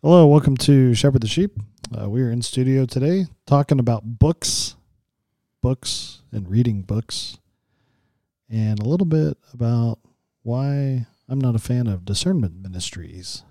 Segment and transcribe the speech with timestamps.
[0.00, 1.58] Hello, welcome to Shepherd the Sheep.
[1.92, 4.76] Uh, we are in studio today talking about books,
[5.60, 7.38] books, and reading books,
[8.48, 9.98] and a little bit about
[10.44, 13.42] why I'm not a fan of discernment ministries.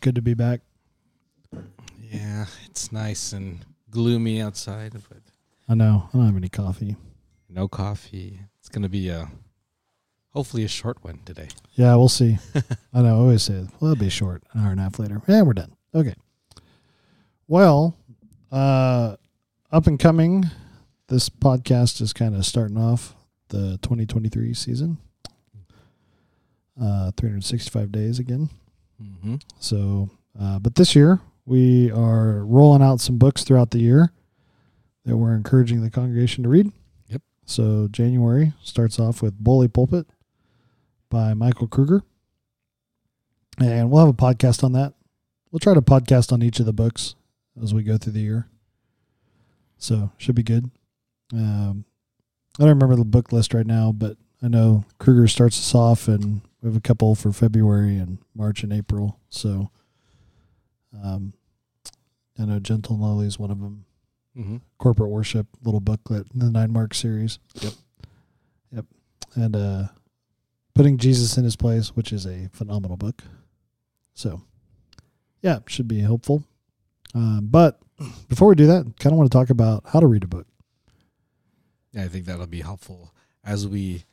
[0.00, 0.60] Good to be back.
[2.10, 5.18] Yeah, it's nice and gloomy outside, but
[5.68, 6.96] I know I don't have any coffee.
[7.48, 8.40] no coffee.
[8.58, 9.28] It's going to be a
[10.32, 11.48] hopefully a short one today.
[11.74, 12.38] Yeah, we'll see.
[12.92, 13.08] I know.
[13.08, 14.42] I always say, well, it'll be short.
[14.52, 15.22] An hour and a half later.
[15.26, 15.72] Yeah, we're done.
[15.94, 16.14] Okay.
[17.48, 17.96] Well,
[18.52, 19.16] uh,
[19.72, 20.44] up and coming,
[21.08, 23.14] this podcast is kind of starting off
[23.48, 24.98] the 2023 season.
[26.80, 28.48] Uh, 365 days again.
[29.02, 29.36] Mm-hmm.
[29.58, 34.12] So, uh, but this year we are rolling out some books throughout the year
[35.04, 36.72] that we're encouraging the congregation to read.
[37.08, 37.22] Yep.
[37.44, 40.06] So January starts off with Bully Pulpit
[41.08, 42.02] by Michael Kruger,
[43.58, 44.94] and we'll have a podcast on that.
[45.50, 47.16] We'll try to podcast on each of the books
[47.60, 48.48] as we go through the year.
[49.78, 50.70] So should be good.
[51.32, 51.84] Um,
[52.58, 56.08] I don't remember the book list right now, but I know Kruger starts us off,
[56.08, 59.18] and we have a couple for February and March and April.
[59.28, 59.70] So,
[61.02, 61.32] um,
[62.38, 63.84] I know Gentle and Lowly is one of them.
[64.36, 64.56] Mm-hmm.
[64.78, 67.38] Corporate Worship little booklet, the Nine Mark series.
[67.60, 67.72] Yep.
[68.72, 68.84] Yep.
[69.34, 69.84] And uh,
[70.74, 73.22] Putting Jesus in His Place, which is a phenomenal book.
[74.14, 74.42] So,
[75.42, 76.44] yeah, should be helpful.
[77.14, 77.80] Um, but
[78.28, 80.46] before we do that, kind of want to talk about how to read a book.
[81.92, 83.12] Yeah, I think that'll be helpful
[83.44, 84.04] as we.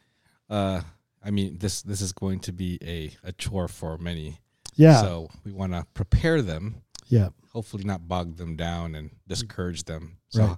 [0.50, 0.81] Uh,
[1.28, 4.40] I mean, this this is going to be a a chore for many.
[4.76, 5.02] Yeah.
[5.02, 6.76] So we want to prepare them.
[7.10, 7.30] yeah.
[7.54, 10.18] Hopefully, not bog them down and discourage them.
[10.30, 10.58] So, Right.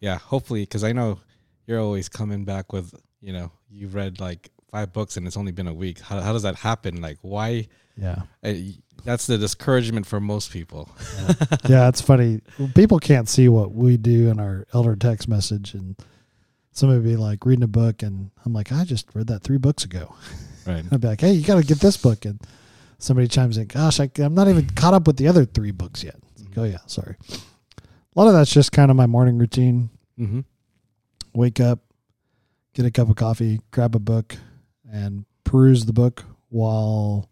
[0.00, 1.18] yeah, hopefully, because I know
[1.66, 5.52] you're always coming back with you know you've read like five books and it's only
[5.52, 6.00] been a week.
[6.00, 7.00] How how does that happen?
[7.02, 7.68] Like, why?
[7.96, 8.22] Yeah.
[8.42, 8.54] Uh,
[9.04, 10.88] that's the discouragement for most people.
[11.68, 12.40] yeah, it's funny.
[12.74, 15.96] People can't see what we do in our elder text message, and
[16.72, 19.58] somebody would be like reading a book, and I'm like, I just read that three
[19.58, 20.14] books ago.
[20.66, 20.84] Right.
[20.92, 22.38] I'd be like, Hey, you got to get this book, and
[22.98, 26.04] somebody chimes in, Gosh, I, I'm not even caught up with the other three books
[26.04, 26.16] yet.
[26.38, 27.16] Like, oh yeah, sorry.
[27.32, 27.82] A
[28.14, 29.88] lot of that's just kind of my morning routine.
[30.18, 30.40] Mm-hmm.
[31.32, 31.78] Wake up,
[32.74, 34.36] get a cup of coffee, grab a book,
[34.92, 37.30] and peruse the book while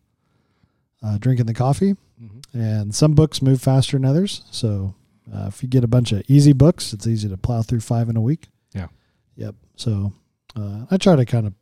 [1.03, 2.59] uh, drinking the coffee Mm-hmm.
[2.60, 4.43] and some books move faster than others.
[4.50, 4.94] So
[5.32, 8.09] uh, if you get a bunch of easy books, it's easy to plow through five
[8.09, 8.49] in a week.
[9.38, 9.54] Yep.
[9.76, 10.12] So
[10.54, 11.54] uh, I try to kind of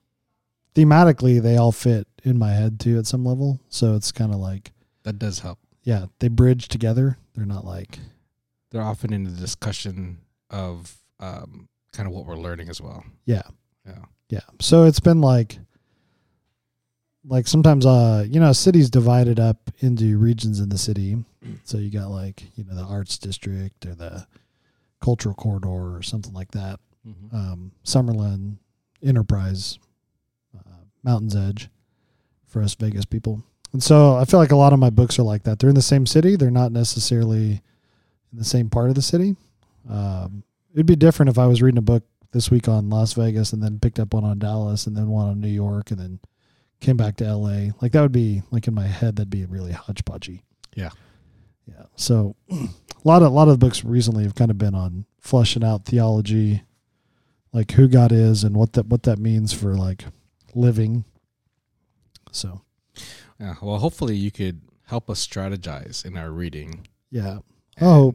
[0.74, 3.60] thematically they all fit in my head too at some level.
[3.68, 4.72] So it's kind of like
[5.04, 5.58] That does help.
[5.84, 7.16] yeah, they bridge together.
[7.34, 7.98] They're not like
[8.70, 10.18] They're often in the discussion
[10.50, 13.04] of um, kind of what we're learning as well.
[13.24, 13.42] yeah
[13.86, 14.04] Yeah.
[14.30, 14.40] yeah.
[14.60, 15.58] So it's been like
[17.28, 21.16] like sometimes uh you know a city's divided up into regions in the city.
[21.64, 24.26] So you got like you know the arts district or the
[25.00, 26.80] cultural corridor or something like that.
[27.06, 27.36] Mm-hmm.
[27.36, 28.56] um, Summerlin,
[29.02, 29.78] Enterprise,
[30.56, 31.68] uh, Mountain's Edge
[32.46, 33.42] for us Vegas people.
[33.72, 35.58] And so I feel like a lot of my books are like that.
[35.58, 36.36] They're in the same city.
[36.36, 37.60] They're not necessarily
[38.32, 39.36] in the same part of the city.
[39.88, 43.52] Um, it'd be different if I was reading a book this week on Las Vegas
[43.52, 46.20] and then picked up one on Dallas and then one on New York and then
[46.80, 47.72] came back to LA.
[47.80, 50.42] Like that would be like in my head, that'd be really hodgepodgey.
[50.74, 50.90] Yeah.
[51.66, 51.84] Yeah.
[51.96, 52.54] So a
[53.04, 55.84] lot of, a lot of the books recently have kind of been on flushing out
[55.84, 56.62] theology,
[57.56, 60.04] like who God is and what that what that means for like
[60.54, 61.04] living.
[62.30, 62.60] So
[63.40, 63.54] Yeah.
[63.62, 66.86] Well, hopefully you could help us strategize in our reading.
[67.10, 67.38] yeah.
[67.80, 68.14] Oh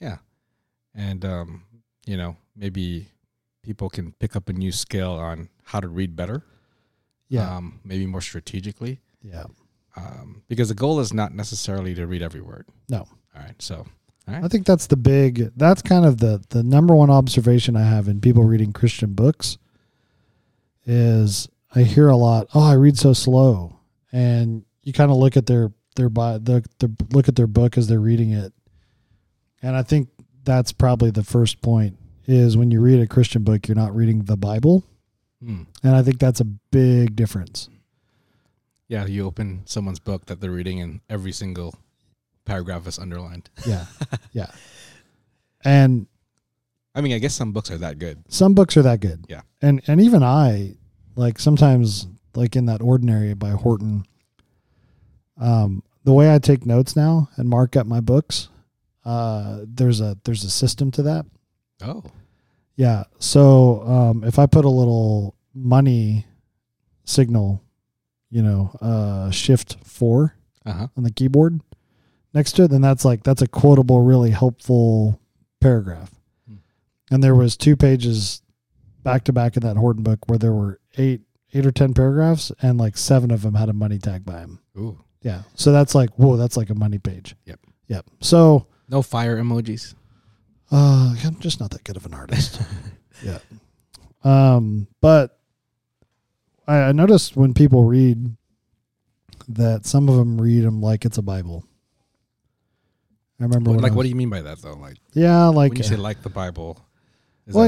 [0.00, 0.18] Yeah.
[0.94, 1.64] And um,
[2.06, 3.08] you know, maybe
[3.62, 6.42] people can pick up a new skill on how to read better.
[7.28, 7.56] yeah.
[7.56, 9.00] Um, maybe more strategically.
[9.22, 9.44] yeah.
[9.96, 12.66] Um, because the goal is not necessarily to read every word.
[12.88, 13.00] No.
[13.34, 13.60] All right.
[13.60, 13.86] So
[14.26, 18.08] I think that's the big that's kind of the the number one observation I have
[18.08, 19.58] in people reading Christian books
[20.86, 23.76] is I hear a lot, "Oh, I read so slow."
[24.12, 27.76] And you kind of look at their their by the, the look at their book
[27.76, 28.52] as they're reading it.
[29.62, 30.08] And I think
[30.44, 34.24] that's probably the first point is when you read a Christian book, you're not reading
[34.24, 34.84] the Bible.
[35.42, 35.62] Hmm.
[35.82, 37.68] And I think that's a big difference.
[38.88, 41.74] Yeah, you open someone's book that they're reading, and every single
[42.44, 43.50] paragraph is underlined.
[43.66, 43.86] Yeah.
[44.32, 44.50] yeah.
[45.64, 46.06] And
[46.94, 48.22] I mean, I guess some books are that good.
[48.28, 49.26] some books are that good.
[49.28, 49.42] Yeah.
[49.62, 50.76] And and even I
[51.16, 54.04] like sometimes like in that ordinary by Horton
[55.40, 58.48] um the way I take notes now and mark up my books
[59.04, 61.26] uh there's a there's a system to that.
[61.82, 62.04] Oh,
[62.76, 63.04] Yeah.
[63.18, 66.26] So um if I put a little money
[67.04, 67.62] signal,
[68.30, 70.34] you know, uh shift 4
[70.66, 70.86] uh huh.
[70.96, 71.60] on the keyboard
[72.34, 75.20] next to it, then that's like that's a quotable, really helpful
[75.60, 76.10] paragraph.
[76.48, 76.56] Hmm.
[77.10, 78.42] And there was two pages
[79.02, 81.22] back to back in that Horton book where there were eight
[81.52, 84.60] eight or ten paragraphs, and like seven of them had a money tag by them.
[84.78, 87.34] Ooh, Yeah, so that's like whoa, that's like a money page.
[87.46, 87.60] Yep.
[87.88, 88.06] Yep.
[88.20, 89.94] So no fire emojis.
[90.70, 92.60] uh, I'm just not that good of an artist.
[93.24, 93.38] yeah.
[94.22, 95.38] Um, but
[96.68, 98.36] I, I noticed when people read
[99.48, 101.64] that some of them read them like it's a Bible.
[103.40, 104.74] I remember like, I what do you mean by that though?
[104.74, 106.84] Like, yeah, like when you say like the Bible,
[107.46, 107.64] is well,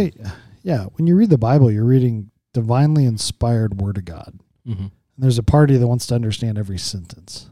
[0.62, 4.38] yeah, when you read the Bible, you're reading divinely inspired word of God.
[4.66, 4.90] that, Mhm.
[5.18, 7.48] There's a party that wants to understand every sentence.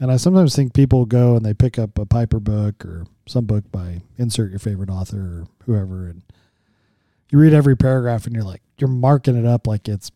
[0.00, 3.46] And I sometimes think people go and they pick up a Piper book or some
[3.46, 6.22] book by insert your favorite author or whoever and
[7.30, 10.10] you read every paragraph and you're like you're marking it up like it's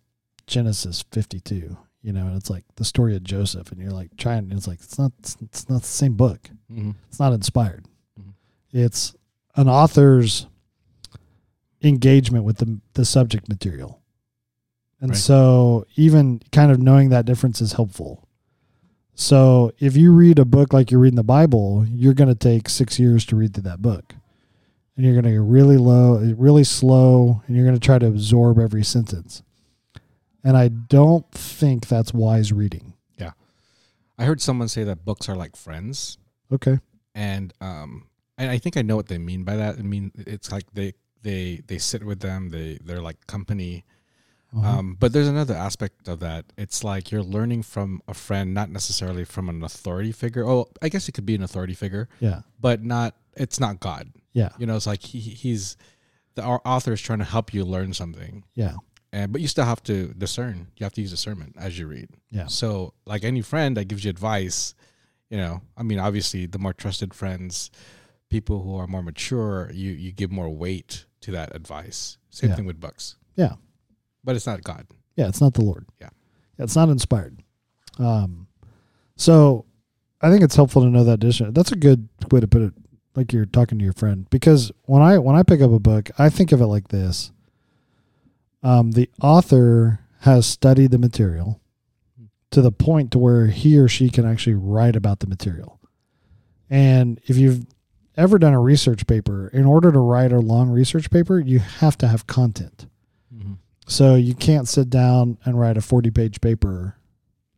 [0.47, 4.39] Genesis 52, you know, and it's like the story of Joseph and you're like trying
[4.45, 5.13] and it's like it's not
[5.43, 6.51] it's, not the same book.
[6.73, 6.95] Mhm.
[7.09, 7.85] It's not inspired.
[8.19, 8.33] Mhm.
[8.73, 9.15] It's
[9.57, 10.47] an author's
[11.83, 14.01] engagement with the the subject material.
[15.01, 15.19] And Right.
[15.19, 18.27] so even kind of knowing that difference is helpful.
[19.15, 22.69] So if you read a book like you're reading the Bible, you're going to take
[22.69, 24.15] 6 years to read through that book.
[24.97, 28.07] And you're going to get really low, really slow, and you're going to try to
[28.07, 29.43] absorb every sentence.
[30.45, 32.95] And I don't think that's wise reading.
[33.19, 33.33] Yeah.
[34.19, 36.19] I heard someone say that books are like friends,
[36.53, 36.79] Okay.
[37.15, 38.07] and um,
[38.39, 39.79] and I think I know what they mean by that.
[39.79, 43.85] I mean, it's like they they they sit with them, they they're like company.
[44.57, 44.79] Uh-huh.
[44.79, 46.45] Um, but there's another aspect of that.
[46.59, 50.45] It's like you're learning from a friend, not necessarily from an authority figure.
[50.45, 52.41] Oh, I guess it could be an authority figure, yeah.
[52.61, 53.15] but not.
[53.37, 54.11] It's not God.
[54.33, 54.49] Yeah.
[54.59, 55.77] You know, it's like he he's
[56.35, 58.75] the our author is trying to help you learn something, Yeah.
[59.13, 60.69] And but you still have to discern.
[60.77, 62.09] You have to use discernment as you read.
[62.31, 62.47] Yeah.
[62.47, 64.75] So, like any friend that gives you advice,
[65.31, 67.71] you know, I mean, obviously, the more trusted friends,
[68.31, 72.19] people who are more mature, you you give more weight to that advice.
[72.31, 72.57] Same Yeah.
[72.57, 73.17] thing with books.
[73.37, 73.55] Yeah.
[74.23, 74.87] but it's not God.
[75.17, 75.87] Yeah, it's not the Lord.
[76.01, 76.11] Yeah.
[76.59, 77.43] It's not inspired.
[77.99, 78.47] Um
[79.17, 79.65] so
[80.23, 81.53] I think it's helpful to know that addition.
[81.55, 82.75] That's a good way to put it
[83.17, 86.11] like you're talking to your friend because when I when I pick up a book,
[86.19, 87.33] I think of it like this.
[88.63, 91.61] Um the author has studied the material
[92.51, 95.81] to the point to where he or she can actually write about the material.
[96.69, 97.67] And if you've
[98.17, 101.97] ever done a research paper, in order to write a long research paper, you have
[101.99, 102.87] to have content.
[103.35, 103.55] Mm-hmm.
[103.87, 106.97] So you can't sit down and write a 40 page paper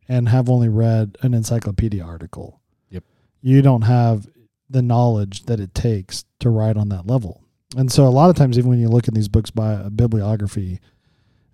[0.07, 2.59] and have only read an encyclopedia article.
[2.89, 3.03] Yep.
[3.41, 4.27] You don't have
[4.69, 7.41] the knowledge that it takes to write on that level.
[7.75, 9.89] And so a lot of times, even when you look in these books by a
[9.89, 10.79] bibliography,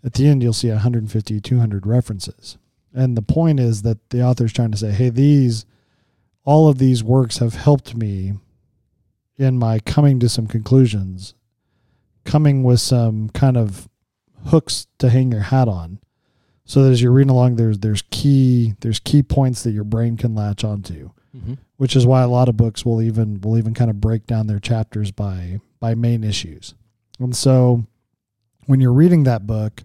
[0.03, 2.57] at the end, you'll see 150, 200 references.
[2.93, 5.65] And the point is that the author is trying to say, hey, these,
[6.43, 8.33] all of these works have helped me
[9.37, 11.33] in my coming to some conclusions,
[12.25, 13.87] coming with some kind of
[14.47, 15.99] hooks to hang your hat on
[16.65, 20.15] so that as you're reading along there's there's key there's key points that your brain
[20.15, 21.55] can latch onto Mm-hmm.
[21.77, 24.47] which is why a lot of books will even will even kind of break down
[24.47, 26.73] their chapters by by main issues
[27.19, 27.85] and so
[28.65, 29.83] when you're reading that book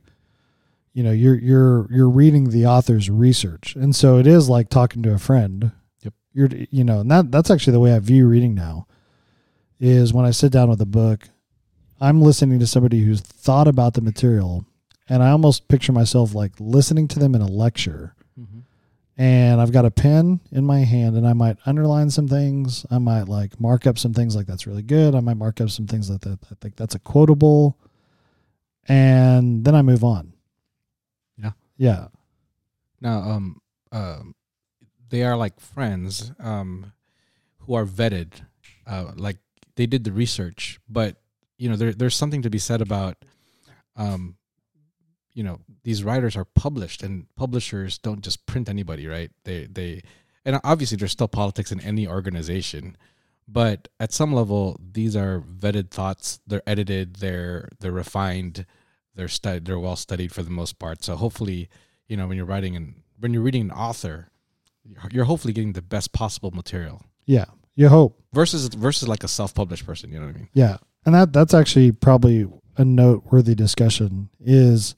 [0.94, 5.02] you know you're you're you're reading the author's research and so it is like talking
[5.02, 5.72] to a friend
[6.02, 6.14] Yep.
[6.32, 8.86] you're you know and that that's actually the way i view reading now
[9.80, 11.28] is when i sit down with a book
[12.00, 14.64] i'm listening to somebody who's thought about the material
[15.08, 18.60] and i almost picture myself like listening to them in a lecture Mm-hmm.
[19.16, 22.84] and I've got a pen in my hand and I might underline some things.
[22.90, 25.14] I might like mark up some things like that's really good.
[25.14, 26.40] I might mark up some things like that.
[26.50, 27.78] I think that's a quotable.
[28.88, 30.33] And then I move on.
[31.76, 32.08] Yeah.
[33.00, 33.60] Now, um,
[33.92, 34.34] um,
[35.08, 36.92] they are like friends, um,
[37.60, 38.42] who are vetted,
[38.86, 39.38] uh, like
[39.76, 41.16] they did the research, but
[41.58, 43.24] you know, there, there's something to be said about,
[43.96, 44.36] um,
[45.32, 49.30] you know, these writers are published, and publishers don't just print anybody, right?
[49.44, 50.02] They, they,
[50.44, 52.96] and obviously there's still politics in any organization,
[53.46, 56.40] but at some level, these are vetted thoughts.
[56.46, 57.16] They're edited.
[57.16, 58.64] They're they're refined.
[59.14, 61.04] They're stud- They're well studied for the most part.
[61.04, 61.68] So hopefully,
[62.08, 64.28] you know, when you're writing and when you're reading an author,
[65.10, 68.20] you're- hopefully getting the best possible material Yeah, you hope.
[68.32, 70.10] versus versus like a self-published person.
[70.12, 70.48] You know what I mean?
[70.52, 74.28] Yeah, and that that's actually probably a noteworthy discussion.
[74.44, 74.94] Is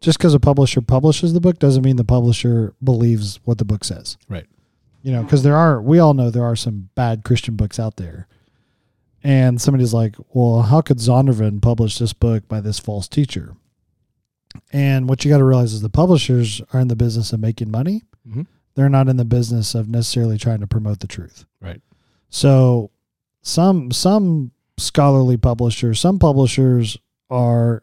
[0.00, 3.84] just because a publisher publishes the book doesn't mean the publisher believes what the book
[3.84, 4.18] says.
[4.28, 4.46] Right.
[5.02, 7.96] You know, because there are we all know there are some bad Christian books out
[7.96, 8.26] there,
[9.22, 13.56] and somebody's like, "Well, how could Zondervan publish this book by this false teacher?"
[14.72, 17.70] And what you got to realize is the publishers are in the business of making
[17.70, 18.02] money.
[18.26, 18.42] Mm-hmm.
[18.74, 21.44] They're not in the business of necessarily trying to promote the truth.
[21.60, 21.80] Right.
[22.28, 22.90] So
[23.42, 26.98] some some scholarly publishers, some publishers
[27.30, 27.82] are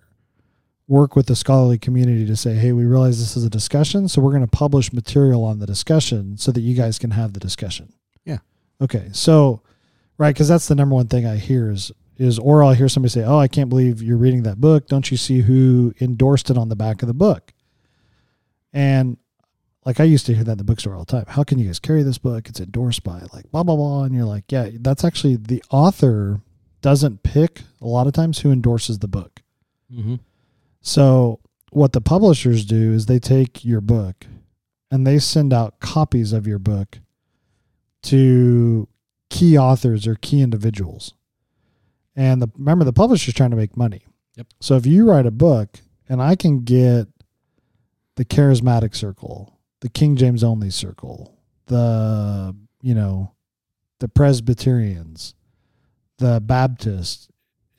[0.87, 4.21] work with the scholarly community to say, "Hey, we realize this is a discussion, so
[4.21, 7.39] we're going to publish material on the discussion so that you guys can have the
[7.39, 7.93] discussion."
[8.25, 8.39] Yeah.
[8.81, 9.09] Okay.
[9.11, 9.61] So,
[10.17, 13.11] right, cuz that's the number one thing I hear is is or I'll hear somebody
[13.11, 14.87] say, "Oh, I can't believe you're reading that book.
[14.87, 17.53] Don't you see who endorsed it on the back of the book?"
[18.71, 19.17] And
[19.85, 21.25] like I used to hear that in the bookstore all the time.
[21.27, 22.47] How can you guys carry this book?
[22.47, 26.41] It's endorsed by like blah blah blah, and you're like, yeah, that's actually the author
[26.81, 29.41] doesn't pick a lot of times who endorses the book.
[29.91, 30.15] Mm-hmm.
[30.81, 31.39] So
[31.71, 34.27] what the publishers do is they take your book
[34.91, 36.99] and they send out copies of your book
[38.03, 38.87] to
[39.33, 41.15] key authors or key individuals.
[42.15, 44.05] And the, remember, the publisher's trying to make money.
[44.35, 44.47] Yep.
[44.61, 47.07] So if you write a book and I can get
[48.15, 51.35] the charismatic circle, the King James only circle,
[51.65, 53.31] the, you know,
[53.99, 55.33] the Presbyterians,
[56.19, 57.27] the Baptists,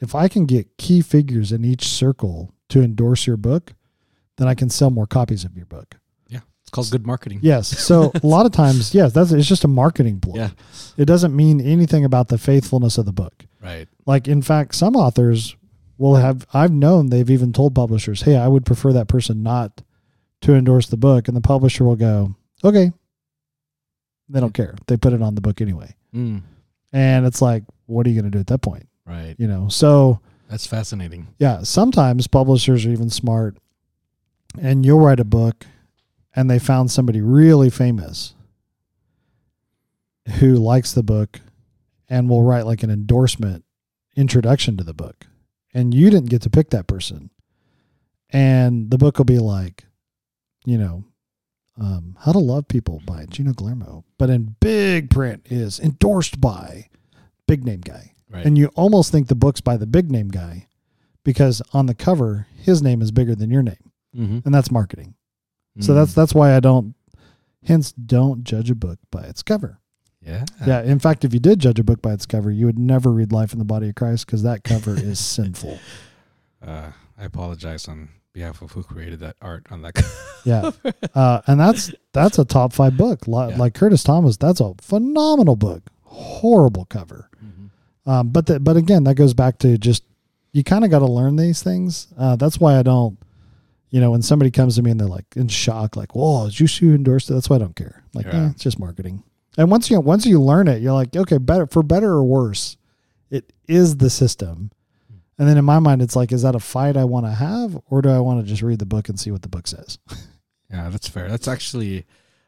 [0.00, 3.75] if I can get key figures in each circle to endorse your book,
[4.38, 5.94] then I can sell more copies of your book.
[6.75, 7.38] Called good marketing.
[7.40, 7.69] Yes.
[7.78, 10.38] So a lot of times, yes, that's it's just a marketing ploy.
[10.38, 10.50] Yeah.
[10.97, 13.47] It doesn't mean anything about the faithfulness of the book.
[13.62, 13.87] Right.
[14.07, 15.54] Like in fact, some authors
[15.99, 19.83] will have I've known they've even told publishers, "Hey, I would prefer that person not
[20.40, 22.93] to endorse the book." And the publisher will go, "Okay."
[24.28, 24.75] They don't care.
[24.88, 25.95] They put it on the book anyway.
[26.12, 26.43] Mm.
[26.93, 28.88] And it's like, what are you going to do at that point?
[29.07, 29.35] Right.
[29.38, 29.69] You know.
[29.69, 31.26] So, That's fascinating.
[31.38, 33.59] yeah, sometimes publishers are even smart
[34.61, 35.66] and you'll write a book
[36.35, 38.35] and they found somebody really famous
[40.41, 41.41] who likes the book
[42.09, 43.64] and will write like an endorsement
[44.17, 45.26] introduction to the book.
[45.73, 47.31] And you didn't get to pick that person.
[48.31, 49.85] And the book will be like
[50.64, 51.05] you know
[51.81, 56.88] um, how to love people by gino Guillermo, but in big print is endorsed by
[57.47, 58.12] big name guy.
[58.31, 58.47] Right.
[58.47, 60.67] and you almost think the book's by the big name guy
[61.23, 63.93] because on the cover his name is bigger than your name.
[64.17, 64.38] Mm-hmm.
[64.45, 65.14] and that's marketing
[65.81, 66.95] so that's that's why i don't
[67.64, 69.78] hence don't judge a book by its cover
[70.21, 70.45] yeah.
[70.66, 73.11] yeah in fact if you did judge a book by its cover you would never
[73.11, 75.78] read life in the body of christ because that cover is sinful
[76.62, 79.95] Uh, I apologize on behalf of who created that art on that.
[80.45, 80.71] yeah
[81.14, 83.57] uh, and that's that's a top five book like, Yeah.
[83.59, 87.66] like curtis thomas that's a phenomenal book horrible cover mm-hmm.
[88.07, 90.04] Um, but the, but again, that goes back to just
[90.52, 92.09] you kind of got to learn these things.
[92.19, 93.16] Uh, that's why I don't,
[93.91, 96.61] you know, when somebody comes to me and they're like in shock, like, "Whoa, did
[96.61, 98.03] you see who endorsed it?" That's why I don't care.
[98.14, 98.47] Like, Yeah.
[98.47, 99.23] eh, it's just marketing.
[99.57, 102.76] And once you once you learn it, you're like, okay, better for better or worse,
[103.31, 104.71] it is the system.
[105.38, 107.81] And then in my mind, it's like, is that a fight I want to have,
[107.91, 109.99] or do I want to just read the book and see what the book says?
[110.71, 111.29] Yeah, that's fair.
[111.29, 112.05] That's actually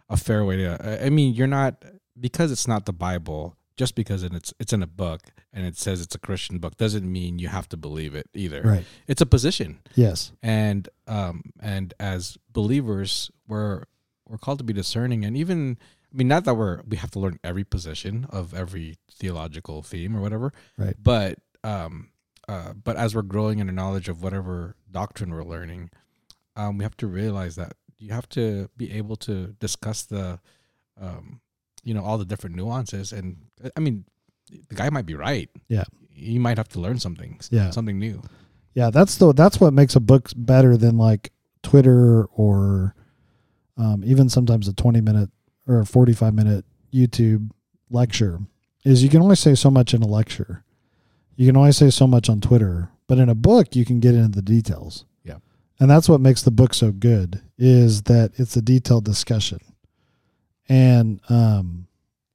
[0.09, 0.79] a fair way to.
[1.03, 1.85] I- I mean, you're not
[2.19, 3.57] because it's not the Bible.
[3.77, 5.21] Just because it's it's in a book
[5.57, 8.61] and it says it's a Christian book doesn't mean you have to believe it either.
[8.63, 8.85] Right.
[9.09, 10.33] It's a position, Yes.
[10.43, 13.85] and um and as believers, we're
[14.29, 15.79] we're called to be discerning, and even
[16.13, 20.17] I mean, not that we're we have to learn every position of every theological theme
[20.17, 20.95] or whatever, Right.
[21.03, 22.11] But um,
[22.49, 25.91] uh, but as we're growing in the knowledge of whatever doctrine we're learning,
[26.55, 30.39] um, we have to realize that you have to be able to discuss the,
[31.01, 31.41] um,
[31.83, 33.11] you know, all the different nuances.
[33.13, 33.37] And
[33.77, 34.05] I mean,
[34.69, 35.51] the guy might be right.
[35.69, 35.85] Yeah.
[36.15, 37.39] You might have to learn something.
[37.51, 37.71] Yeah.
[37.71, 38.23] Something new.
[38.75, 42.95] Yeah, that's the that's what makes a book better than like Twitter or
[43.79, 45.31] um, even sometimes a twenty minute
[45.67, 47.51] or a forty five minute YouTube
[47.91, 48.41] lecture.
[48.85, 50.63] Is you can only say so much in a lecture.
[51.37, 54.15] You can only say so much on Twitter, but in a book you can get
[54.15, 55.05] into the details.
[55.25, 55.39] Yeah.
[55.81, 59.59] and that's what makes the book so good is that it's a detailed discussion.
[60.69, 61.87] And um,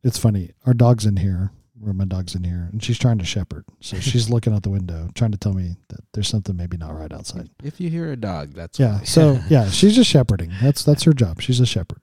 [0.03, 0.51] it's funny.
[0.65, 1.51] Our dog's in here.
[1.85, 3.65] Or my dog's in here, and she's trying to shepherd.
[3.79, 6.95] So she's looking out the window, trying to tell me that there's something maybe not
[6.97, 7.49] right outside.
[7.63, 8.99] If you hear a dog, that's Yeah.
[8.99, 9.03] why.
[9.03, 10.51] So yeah, she's just shepherding.
[10.61, 11.41] That's that's her job.
[11.41, 11.99] She's a shepherd.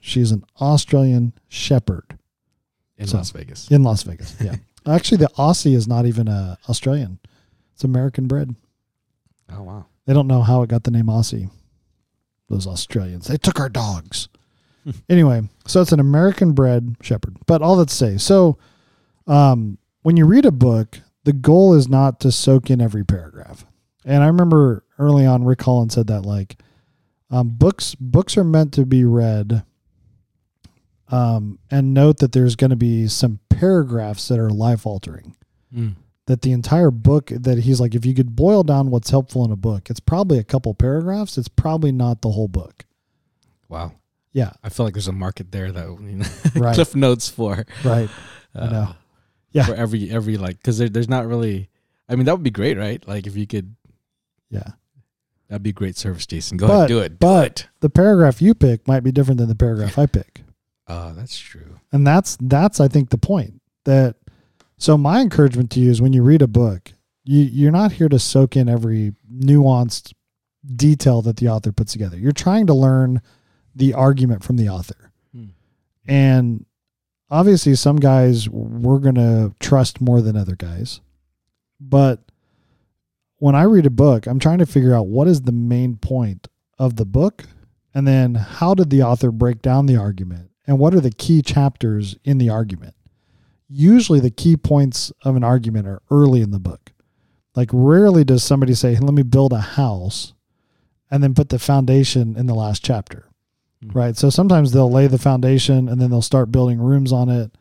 [0.00, 2.18] She's an Australian shepherd
[2.96, 3.70] in so- Las Vegas.
[3.70, 4.34] in Las Vegas.
[4.40, 4.56] Yeah.
[4.86, 7.18] Actually, the Aussie is not even a Australian.
[7.74, 8.54] It's American bred.
[9.52, 9.86] Oh wow.
[10.06, 11.50] They don't know how it got the name Aussie.
[12.48, 13.26] Those Australians.
[13.28, 14.28] They took our dogs.
[15.08, 17.36] anyway, so it's an American bred shepherd.
[17.46, 18.56] But all that to say, so
[19.30, 23.64] um, when you read a book, the goal is not to soak in every paragraph.
[24.04, 26.60] And I remember early on, Rick Holland said that like
[27.30, 29.64] um, books books are meant to be read.
[31.08, 35.34] Um, and note that there's going to be some paragraphs that are life altering
[35.74, 35.94] Mm.
[36.26, 39.52] that the entire book that he's like if you could boil down what's helpful in
[39.52, 42.84] a book it's probably a couple paragraphs it's probably not the whole book
[43.68, 43.92] Wow.
[44.32, 46.74] yeah I feel like there's a market there that you know, Right.
[46.74, 47.64] Cliff Notes for.
[47.84, 48.10] right
[48.54, 48.94] Uh, know.
[49.52, 49.64] Yeah.
[49.64, 51.68] For every every like because there, there's not really.
[52.08, 53.06] I mean that would be great, right?
[53.06, 53.74] Like if you could,
[54.50, 54.70] yeah
[55.48, 56.56] that'd be great service, Jason.
[56.56, 57.18] Go But- ahead, do it.
[57.18, 60.42] but the paragraph you pick might be different than the paragraph i pick
[60.86, 61.80] Oh, that's true.
[61.92, 64.14] and that's that's i think the point that
[64.76, 66.92] so my encouragement to you is when you read a book
[67.24, 70.12] you you're not here to soak in every nuanced
[70.76, 73.20] detail that the author puts together you're trying to learn
[73.74, 75.44] the argument from the author Hmm.
[76.06, 76.64] and
[77.30, 81.00] obviously some guys we're going to trust more than other guys
[81.80, 82.20] but
[83.36, 86.48] when i read a book i'm trying to figure out what is the main point
[86.78, 87.44] of the book
[87.94, 91.42] and then how did the author break down the argument and what are the key
[91.42, 92.94] chapters in the argument?
[93.68, 96.92] Usually the key points of an argument are early in the book.
[97.56, 100.32] Like rarely does somebody say let me build a house
[101.10, 103.26] and then put the foundation in the last chapter
[103.84, 103.94] Mhm.
[103.94, 104.16] right?
[104.16, 107.56] So sometimes they'll lay the foundation and then they'll start building rooms on it.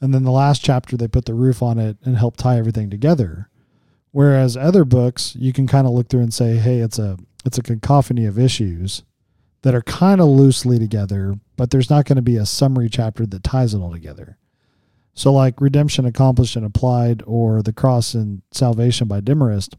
[0.00, 2.90] And then the last chapter they put the roof on it and help tie everything
[2.90, 3.48] together.
[4.10, 7.58] Whereas other books you can kind of look through and say hey it's a it's
[7.58, 9.02] a cacophony of issues
[9.62, 13.24] that are kind of loosely together but there's not going to be a summary chapter
[13.24, 14.36] that ties it all together.
[15.14, 19.76] So like redemption accomplished and applied or the cross and salvation by Demarest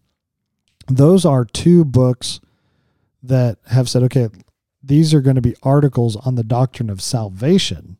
[0.87, 2.39] those are two books
[3.21, 4.29] that have said okay
[4.83, 7.97] these are going to be articles on the doctrine of salvation.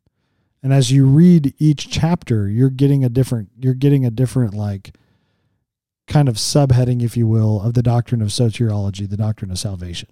[0.62, 4.96] And as you read each chapter you're getting a different you're getting a different like
[6.08, 10.10] kind of subheading if you will of the doctrine of soteriology the doctrine of salvation.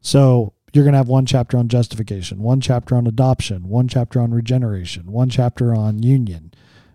[0.00, 4.20] So you're going to have one chapter on justification one chapter on adoption one chapter
[4.20, 6.52] on regeneration one chapter on union.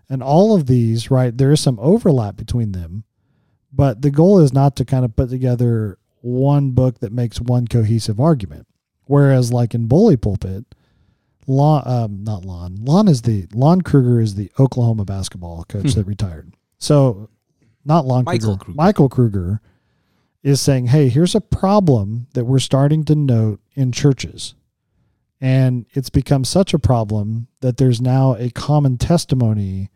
[0.08, 3.04] And all of these right there is some overlap between them
[3.72, 7.68] but the goal is not to kind of put together one book that makes one
[7.68, 8.66] cohesive argument
[9.06, 10.64] Whereas, like in Bully Pulpit,
[11.46, 16.06] Lon, um, not Lon, Lon is the Lon Kruger is the Oklahoma basketball coach that
[16.06, 16.52] retired.
[16.78, 17.28] So,
[17.84, 18.76] not Lon Michael Kruger, Kruger.
[18.76, 19.60] Michael Kruger
[20.42, 24.54] is saying, "Hey, here's a problem that we're starting to note in churches,
[25.40, 29.90] and it's become such a problem that there's now a common testimony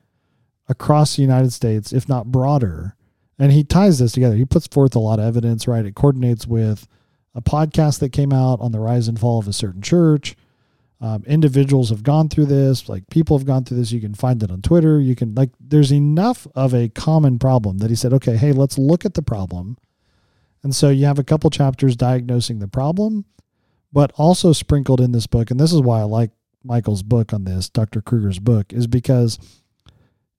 [0.69, 2.95] across the United States, if not broader."
[3.41, 4.37] And he ties this together.
[4.37, 5.87] He puts forth a lot of evidence, right?
[5.87, 6.87] It coordinates with
[7.35, 10.37] a podcast that came out on the rise and fall of a certain church.
[11.01, 13.93] Um, individuals have gone through this, like people have gone through this.
[13.93, 15.01] You can find it on Twitter.
[15.01, 18.77] You can, like, there's enough of a common problem that he said, okay, hey, let's
[18.77, 19.79] look at the problem.
[20.63, 23.25] And so you have a couple chapters diagnosing the problem,
[23.93, 25.51] but also sprinkled in this book.
[25.51, 28.03] And this is why I like Michael's book on this, Dr.
[28.03, 29.39] Kruger's book, is because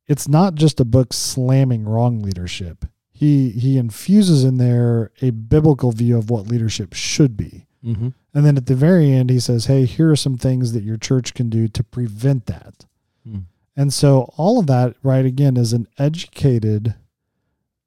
[0.08, 2.86] it's not just a book slamming wrong leadership.
[3.22, 7.68] He he infuses in there a biblical view of what leadership should be.
[7.86, 8.10] Mm-hmm.
[8.34, 10.98] And then at the very end he says, "Hey, here are some things that your
[10.98, 12.88] church can do to prevent that."
[13.30, 13.44] Mm.
[13.78, 16.96] And so all of that right again is an educated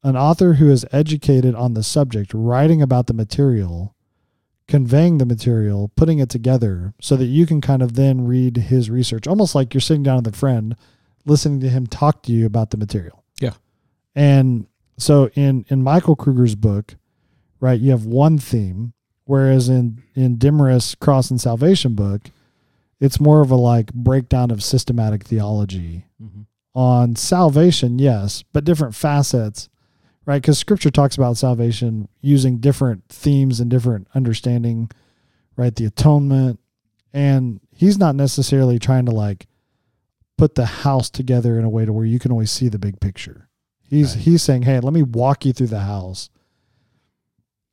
[0.04, 3.96] an author who is educated on the subject writing about the material
[4.68, 8.88] conveying the material putting it together so that you can kind of then read his
[8.88, 10.76] research almost like you're sitting down with a friend
[11.24, 13.54] listening to him talk to you about the material Yeah.
[14.14, 16.96] and so in in michael kruger's book
[17.60, 18.92] right you have one theme
[19.24, 22.30] whereas in in Demarest cross and salvation book
[23.00, 26.42] it's more of a like breakdown of systematic theology Mm-hmm.
[26.74, 29.68] on salvation, yes, but different facets,
[30.24, 30.40] right?
[30.40, 34.90] Because scripture talks about salvation using different themes and different understanding,
[35.56, 35.74] right?
[35.74, 36.60] The atonement.
[37.12, 39.46] And he's not necessarily trying to like
[40.38, 43.00] put the house together in a way to where you can always see the big
[43.00, 43.43] picture.
[43.88, 44.24] He's Right.
[44.24, 46.30] he's saying, Hey, let me walk you through the house.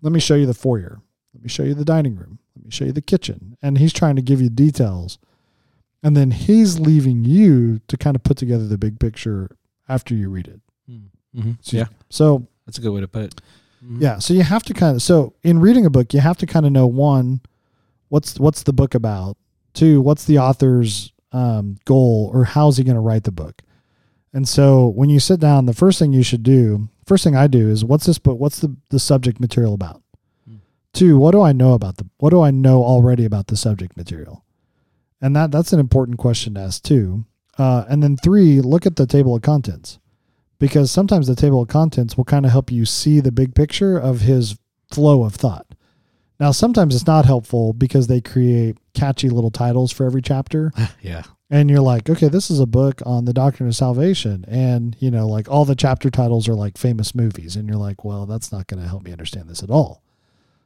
[0.02, 1.02] Let me show you the foyer.
[1.34, 2.40] Let me show you the dining room.
[2.56, 3.58] Let me show you the kitchen.
[3.62, 5.18] And he's trying to give you details.
[6.04, 9.56] And then he's leaving you to kind of put together the big picture
[9.88, 10.60] after you read it.
[11.36, 11.52] Mm-hmm.
[11.62, 13.42] So- Yeah, So, that's a good way to put it.
[13.86, 14.02] Mhm.
[14.02, 16.46] yeah, so you have to kind of so in reading a book, you have to
[16.46, 17.42] kind of know one,
[18.10, 19.38] what's what's the book about?
[19.74, 23.62] Two, what's the author's um, goal or how's he going to write the book?
[24.34, 27.48] And so when you sit down, the first thing you should do, first thing I
[27.48, 28.40] do is what's this book?
[28.40, 30.02] What's the, the subject material about?
[30.48, 30.58] Hmm.
[30.94, 33.98] Two, what do I know about the what do I know already about the subject
[33.98, 34.46] material?
[35.22, 37.26] And that that's an important question to ask too.
[37.58, 40.00] Uh, and then three, look at the table of contents.
[40.60, 43.98] Because sometimes the table of contents will kind of help you see the big picture
[43.98, 44.58] of his
[44.92, 45.66] flow of thought.
[46.40, 51.24] Now, sometimes it's not helpful because they create catchy little titles for every chapter yeah.
[51.50, 55.10] and you're like, okay, this is a book on the doctrine of salvation, and you
[55.12, 58.52] know, like all the chapter titles are like famous movies, and you're like, well, that's
[58.52, 60.02] not going to help me understand this at all.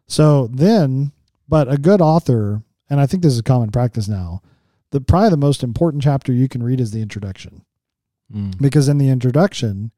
[0.07, 1.11] So then,
[1.49, 4.41] but a good author, and I think this is common practice now,
[4.91, 7.63] the probably the most important chapter you can read is the introduction,
[8.33, 8.59] Mm.
[8.59, 9.91] because in the introduction,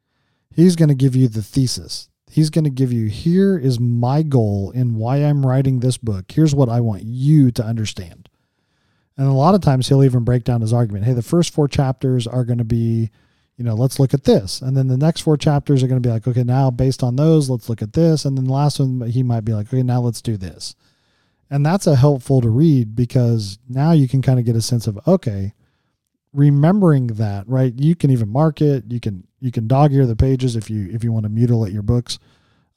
[0.54, 2.10] he's going to give you the thesis.
[2.38, 6.32] He's going to give you here is my goal in why I'm writing this book.
[6.32, 8.30] Here's what I want you to understand.
[9.18, 11.06] And a lot of times he'll even break down his argument.
[11.06, 13.10] Hey, the first four chapters are going to be,
[13.56, 14.62] you know, let's look at this.
[14.62, 17.16] And then the next four chapters are going to be like, okay, now based on
[17.16, 18.24] those, let's look at this.
[18.24, 20.76] And then the last one, he might be like, okay, now let's do this.
[21.50, 24.86] And that's a helpful to read because now you can kind of get a sense
[24.86, 25.56] of, okay,
[26.34, 27.74] remembering that, right?
[27.76, 28.84] You can even mark it.
[28.90, 31.74] You can, you can dog ear the pages if you, if you want to mutilate
[31.74, 32.20] your books.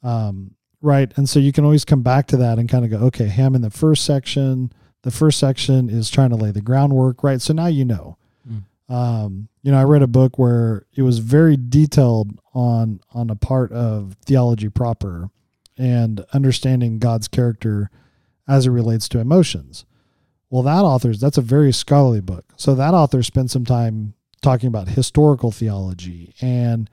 [0.03, 1.11] Um, right.
[1.15, 3.55] And so you can always come back to that and kind of go, okay, Ham
[3.55, 4.71] in the first section,
[5.03, 7.41] the first section is trying to lay the groundwork, right?
[7.41, 8.17] So now you know.
[8.47, 8.63] Mm.
[8.93, 13.35] Um, you know, I read a book where it was very detailed on on a
[13.35, 15.29] part of theology proper
[15.77, 17.89] and understanding God's character
[18.47, 19.85] as it relates to emotions.
[20.49, 22.45] Well, that author's that's a very scholarly book.
[22.57, 26.89] So that author spent some time talking about historical theology and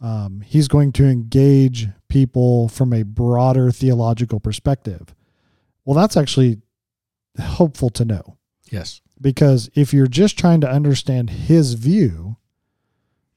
[0.00, 5.14] um, he's going to engage people from a broader theological perspective.
[5.84, 6.60] Well, that's actually
[7.36, 8.36] helpful to know
[8.70, 9.00] Yes.
[9.20, 12.36] because if you're just trying to understand his view,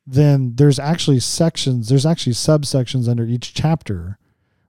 [0.05, 4.17] then there's actually sections, there's actually subsections under each chapter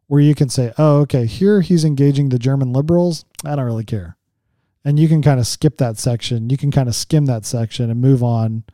[0.06, 3.24] where you can say, oh, okay, here he's engaging the German liberals.
[3.44, 4.16] I don't really care.
[4.84, 6.50] And you can kind of skip that section.
[6.50, 8.64] You can kind of skim that section and move on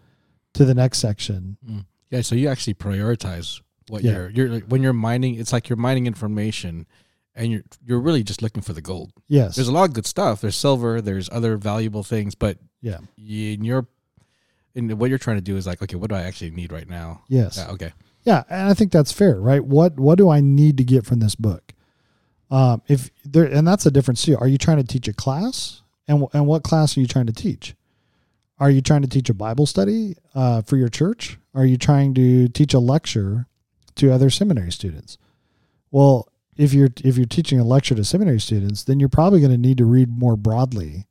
[0.55, 1.59] to the next section.
[1.69, 1.85] Mm.
[2.11, 2.23] Yeah.
[2.23, 4.13] So you actually prioritize what Yeah.
[4.13, 5.35] you're you're like when you're mining.
[5.35, 6.87] It's like you're mining information,
[7.35, 9.13] and you're you're really just looking for the gold.
[9.29, 9.57] Yes.
[9.57, 10.41] There's a lot of good stuff.
[10.41, 11.01] There's silver.
[11.03, 12.99] There's other valuable things, but Yeah.
[13.17, 13.87] you, in your
[14.75, 16.89] in what you're trying to do is like, okay, what do I actually need right
[16.89, 17.23] now?
[17.29, 17.59] yes.
[17.59, 17.93] Okay.
[18.25, 19.65] Yeah, and I think that's fair, right?
[19.65, 21.73] What what do I need to get from this book?
[22.51, 24.37] Um, if there, and that's a difference too.
[24.39, 27.33] Are you trying to teach a class, and and what class are you trying to
[27.33, 27.75] teach?
[28.59, 31.39] Are you trying to teach a Bible study uh, for your church?
[31.55, 33.47] Are you trying to teach a lecture
[33.97, 35.17] to other seminary students?
[35.91, 39.53] Well, if you're if you're teaching a lecture to seminary students, then you're probably going
[39.53, 41.07] to need to read more broadly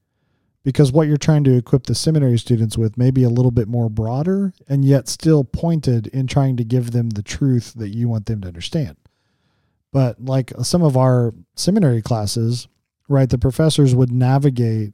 [0.67, 3.69] because what you're trying to equip the seminary students with may be a little bit
[3.69, 8.09] more broader and yet still pointed in trying to give them the truth that you
[8.09, 8.97] want them to understand.
[9.93, 12.67] But like some of our seminary classes,
[13.07, 14.93] right, the professors would navigate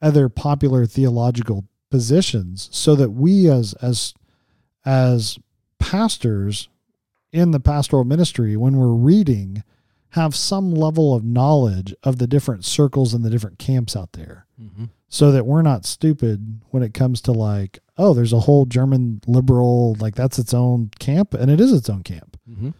[0.00, 4.14] other popular theological positions so that we as as
[4.84, 5.38] as
[5.78, 6.68] pastors
[7.32, 9.62] in the pastoral ministry when we're reading
[10.12, 14.44] have some level of knowledge of the different circles and the different camps out there
[14.60, 14.86] Mm-hmm.
[15.08, 19.20] so that we're not stupid when it comes to like oh there's a whole german
[19.24, 22.70] liberal like that's its own camp and it is its own camp Mm-hmm.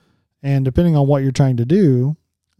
[0.43, 2.17] and depending on what you're trying to do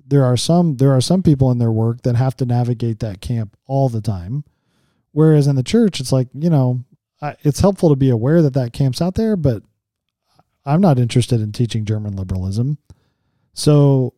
[0.09, 3.21] there are some there are some people in their work that have to navigate that
[3.21, 4.45] camp all the time.
[5.13, 6.85] Whereas in the church it's like you know
[7.21, 9.63] I, it's helpful to be aware that that camp's out there but
[10.65, 12.79] i'm not interested in teaching german liberalism.
[13.53, 14.15] So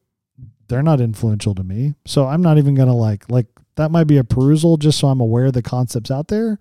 [0.69, 1.95] they're not influential to me.
[2.07, 5.21] So i'm not even gonna like like that might be a perusal just so i'm
[5.21, 6.59] aware of the concepts out there.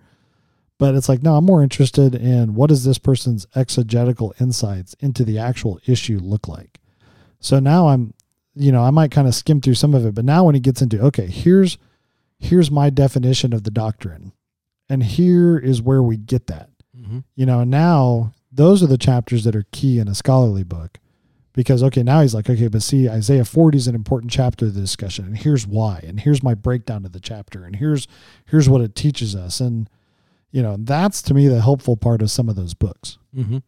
[0.80, 5.24] But it's like no i'm more interested in what does this person's exegetical insights into
[5.24, 6.80] the actual issue look like.
[7.40, 8.14] So now i'm
[8.60, 10.62] you know i might kind of skim through some of it but now when he
[10.62, 11.78] gets into okay here's
[12.38, 14.32] here's my definition of the doctrine
[14.90, 17.20] and here is where we get that Mm-hmm.
[17.36, 20.98] you know now those are the chapters that are key in a scholarly book
[21.54, 24.74] because okay now he's like okay but see isaiah 40 is an important chapter of
[24.74, 28.06] the discussion and here's why and here's my breakdown of the chapter and here's
[28.48, 29.90] here's what it teaches us and
[30.52, 33.60] you know that's to me the helpful part of some of those books Mm-hmm.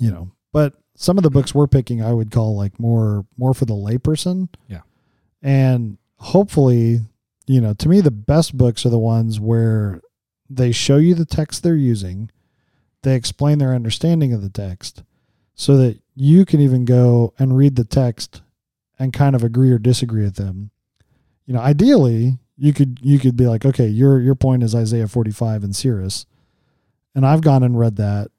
[0.00, 3.52] you know but some of the books we're picking i would call like more more
[3.54, 4.80] for the layperson Yeah.
[5.42, 7.00] and hopefully
[7.46, 10.00] you know to me the best books are the ones where
[10.48, 12.30] they show you the text they're using
[13.02, 15.02] they explain their understanding of the text
[15.54, 18.42] so that you can even go and read the text
[18.98, 20.70] and kind of agree or disagree with them
[21.44, 25.06] you know ideally you could you could be like okay your your point is isaiah
[25.08, 26.24] 45 and Cyrus
[27.14, 28.30] and i've gone and read that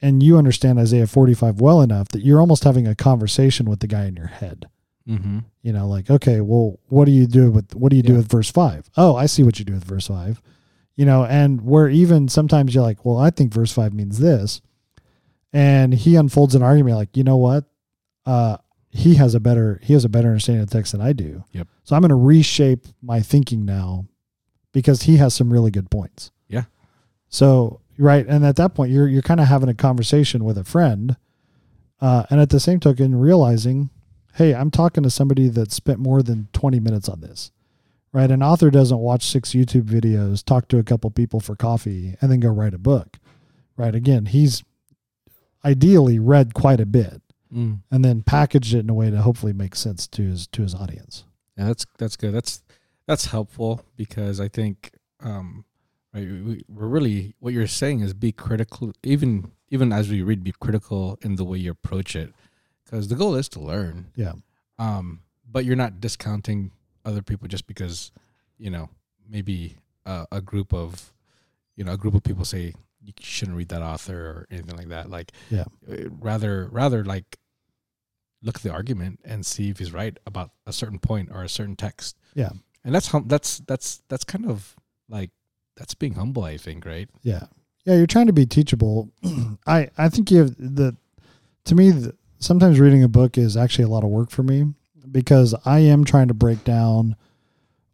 [0.00, 3.86] and you understand Isaiah 45 well enough that you're almost having a conversation with the
[3.86, 4.66] guy in your head.
[5.08, 5.38] Mm-hmm.
[5.62, 8.30] You know, like, okay, well, what do you do with what do you do with
[8.30, 8.90] verse five?
[8.96, 10.42] Oh, I see what you do with verse five.
[10.96, 14.60] You know, and where even sometimes you're like, well, I think verse five means this,
[15.52, 17.64] and he unfolds an argument like, you know what,
[18.26, 18.58] uh,
[18.90, 21.44] he has a better he has a better understanding of the text than I do.
[21.52, 21.68] Yep.
[21.84, 24.06] So I'm going to reshape my thinking now
[24.72, 26.30] because he has some really good points.
[26.48, 26.64] Yeah.
[27.28, 30.64] So right, and at that point, you're you're kind of having a conversation with a
[30.64, 31.16] friend,
[32.00, 33.90] uh, and at the same token, realizing,
[34.34, 37.50] hey, I'm talking to somebody that spent more than 20 minutes on this.
[38.10, 42.16] Right, an author doesn't watch six YouTube videos, talk to a couple people for coffee,
[42.22, 43.18] and then go write a book.
[43.76, 44.64] Right, again, he's
[45.64, 47.80] ideally read quite a bit Mm.
[47.90, 50.74] and then packaged it in a way to hopefully make sense to his to his
[50.74, 51.24] audience.
[51.56, 52.34] Yeah, that's that's good.
[52.34, 52.62] That's
[53.06, 55.64] that's helpful because I think um,
[56.14, 58.92] right, we, we're really what you're saying is be critical.
[59.02, 62.32] Even even as we read, be critical in the way you approach it,
[62.84, 64.08] because the goal is to learn.
[64.16, 64.32] Yeah.
[64.78, 66.70] Um, but you're not discounting
[67.04, 68.10] other people just because
[68.58, 68.88] you know
[69.28, 71.12] maybe uh, a group of
[71.76, 74.88] you know a group of people say you shouldn't read that author or anything like
[74.88, 75.08] that.
[75.10, 75.64] Like Yeah.
[75.90, 77.38] uh, rather rather like
[78.42, 81.48] look at the argument and see if he's right about a certain point or a
[81.48, 82.16] certain text.
[82.34, 82.50] Yeah.
[82.84, 84.76] And that's hum- that's that's that's kind of
[85.08, 85.30] like
[85.78, 87.08] that's being humble, I think, right?
[87.22, 87.44] Yeah.
[87.84, 89.10] Yeah, you're trying to be teachable.
[89.66, 90.96] I I think you have the
[91.64, 94.74] to me the, sometimes reading a book is actually a lot of work for me
[95.10, 97.16] because I am trying to break down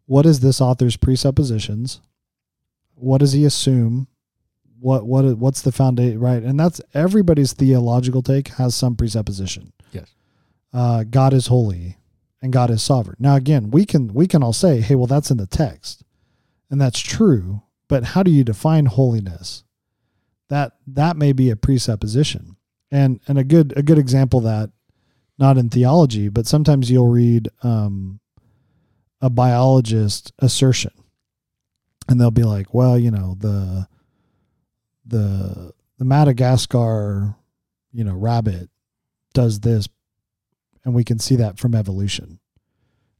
[0.05, 2.01] what is this author's presuppositions?
[2.95, 4.07] What does he assume?
[4.79, 6.43] What what what's the foundation right?
[6.43, 9.71] And that's everybody's theological take has some presupposition.
[9.91, 10.13] Yes.
[10.73, 11.97] Uh, God is holy
[12.41, 13.15] and God is sovereign.
[13.19, 16.03] Now again, we can we can all say, "Hey, well that's in the text."
[16.69, 17.61] And that's true,
[17.95, 19.63] but how do you define holiness?
[20.49, 22.57] That that may be a presupposition.
[22.91, 24.69] And and a good a good example that
[25.39, 28.19] not in theology, but sometimes you'll read um,
[29.21, 30.91] a biologist assertion,
[32.09, 33.87] and they'll be like, "Well, you know the
[35.05, 37.33] the the Madagascar,
[37.93, 38.69] you know, rabbit
[39.33, 39.87] does this,
[40.83, 42.41] and we can see that from evolution."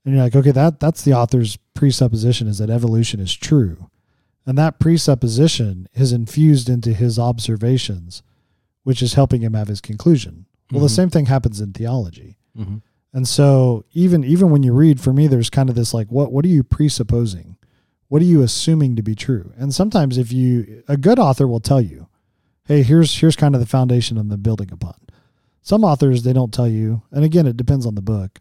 [0.04, 3.90] And you're like, "Okay, that that's the author's presupposition is that evolution is true."
[4.46, 8.22] And that presupposition is infused into his observations,
[8.84, 10.46] which is helping him have his conclusion.
[10.72, 10.96] Well, the Mhm.
[10.96, 12.38] same thing happens in theology.
[12.58, 12.78] Mm-hmm.
[13.14, 16.32] And so even even when you read, for me, there's kind of this like, what
[16.32, 17.56] what are you presupposing?
[18.08, 19.52] What are you assuming to be true?
[19.58, 22.08] And sometimes if you a good author will tell you,
[22.66, 24.96] hey, here's here's kind of the foundation I'm building upon.
[25.62, 28.40] Some authors they don't tell you, and again, it depends on the book.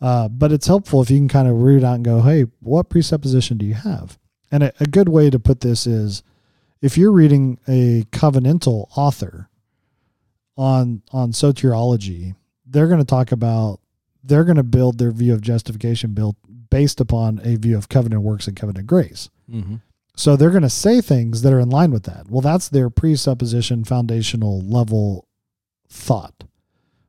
[0.00, 2.88] Uh, but it's helpful if you can kind of root out and go, hey, what
[2.90, 4.18] presupposition do you have?
[4.50, 6.22] And a, a good way to put this is
[6.80, 9.48] if you're reading a covenantal author
[10.56, 12.34] on on soteriology,
[12.66, 13.80] they're going to talk about
[14.22, 16.36] they're going to build their view of justification built
[16.70, 19.30] based upon a view of covenant works and covenant grace.
[19.50, 19.76] Mm-hmm.
[20.16, 22.28] So they're going to say things that are in line with that.
[22.28, 25.28] Well, that's their presupposition foundational level
[25.88, 26.44] thought.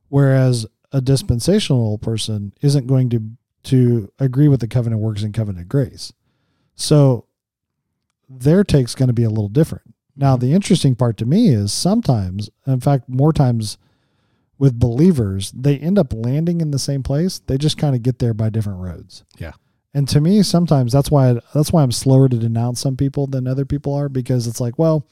[0.09, 3.21] Whereas a dispensational person isn't going to
[3.61, 6.13] to agree with the covenant works and covenant grace.
[6.75, 7.25] So
[8.29, 9.95] their take's going to be a little different.
[10.15, 10.45] Now, mm-hmm.
[10.45, 13.77] the interesting part to me is sometimes, in fact, more times
[14.57, 17.39] with believers, they end up landing in the same place.
[17.39, 19.23] They just kind of get there by different roads.
[19.37, 19.53] Yeah.
[19.93, 23.47] And to me, sometimes that's why that's why I'm slower to denounce some people than
[23.47, 25.07] other people are because it's like, well,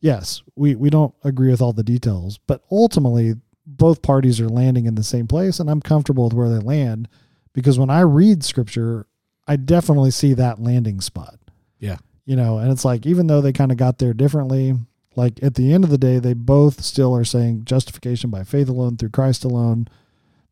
[0.00, 3.34] yes, we we don't agree with all the details, but ultimately
[3.66, 7.08] both parties are landing in the same place, and I'm comfortable with where they land
[7.52, 9.06] because when I read scripture,
[9.48, 11.38] I definitely see that landing spot.
[11.78, 11.96] Yeah.
[12.24, 14.74] You know, and it's like even though they kind of got there differently,
[15.16, 18.68] like at the end of the day, they both still are saying justification by faith
[18.68, 19.88] alone through Christ alone.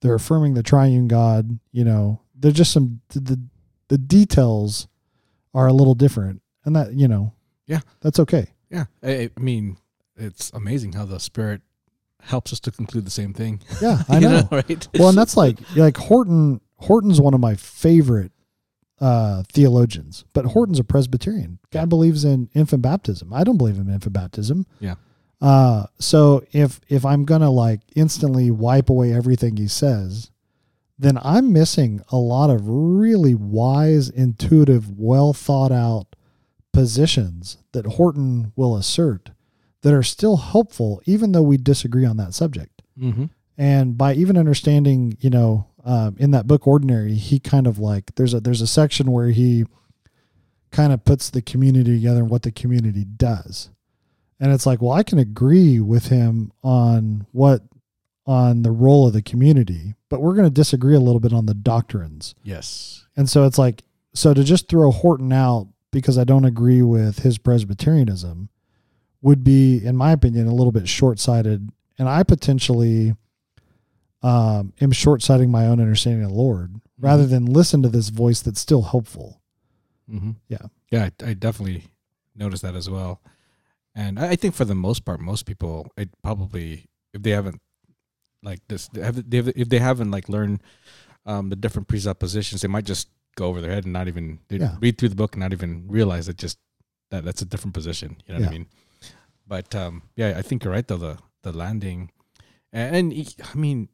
[0.00, 1.58] They're affirming the triune God.
[1.72, 3.40] You know, they're just some the
[3.88, 4.88] the details
[5.54, 7.32] are a little different, and that you know,
[7.66, 7.80] Yeah.
[8.00, 8.48] that's okay.
[8.70, 9.76] Yeah, I, I mean,
[10.16, 11.60] it's amazing how the Spirit
[12.22, 13.60] helps us to conclude the same thing.
[13.80, 14.48] Yeah, I You know.
[14.50, 14.88] right?
[14.98, 16.60] well, and that's like like Horton.
[16.78, 18.32] Horton's one of my favorite
[19.00, 21.58] uh, theologians, but Horton's a Presbyterian.
[21.70, 21.84] God Yeah.
[21.86, 23.32] believes in infant baptism.
[23.32, 24.66] I don't believe in infant baptism.
[24.78, 24.96] Yeah.
[25.40, 30.30] Uh, so if if I'm gonna like instantly wipe away everything he says,
[30.98, 36.14] then I'm missing a lot of really wise, intuitive, well thought out
[36.72, 39.30] positions that Horton will assert
[39.82, 42.82] that are still helpful, even though we disagree on that subject.
[42.98, 43.26] mm-hmm.
[43.58, 48.14] And by even understanding, you know, um, in that book Ordinary, he kind of like
[48.16, 49.64] there's a there's a section where he
[50.70, 53.70] kind of puts the community together and what the community does.
[54.38, 57.62] And it's like, well, I can agree with him on what
[58.26, 61.46] on the role of the community, but we're going to disagree a little bit on
[61.46, 62.34] the doctrines.
[62.42, 63.06] Yes.
[63.16, 63.82] And so it's like,
[64.14, 68.48] so to just throw Horton out because I don't agree with his Presbyterianism
[69.22, 71.70] would be, in my opinion, a little bit short sighted.
[71.98, 73.14] And I potentially
[74.22, 78.08] um, am short sighting my own understanding of the Lord rather than listen to this
[78.10, 79.40] voice that's still helpful.
[80.10, 80.32] Mm-hmm.
[80.48, 80.66] Yeah.
[80.90, 81.84] Yeah, I, I definitely
[82.34, 83.20] noticed that as well.
[83.94, 87.60] And I, I think for the most part, most people, it probably, if they haven't
[88.42, 90.62] like this, they have, they have, if they haven't like learned
[91.26, 94.76] um, the different presuppositions, they might just go over their head and not even Yeah.
[94.80, 96.58] read through the book and not even realize that just
[97.10, 98.16] that that's a different position.
[98.26, 98.66] You know what I mean?
[99.46, 100.96] But um, yeah, I think you're right though.
[100.96, 102.10] The the landing,
[102.72, 103.88] and, and I mean,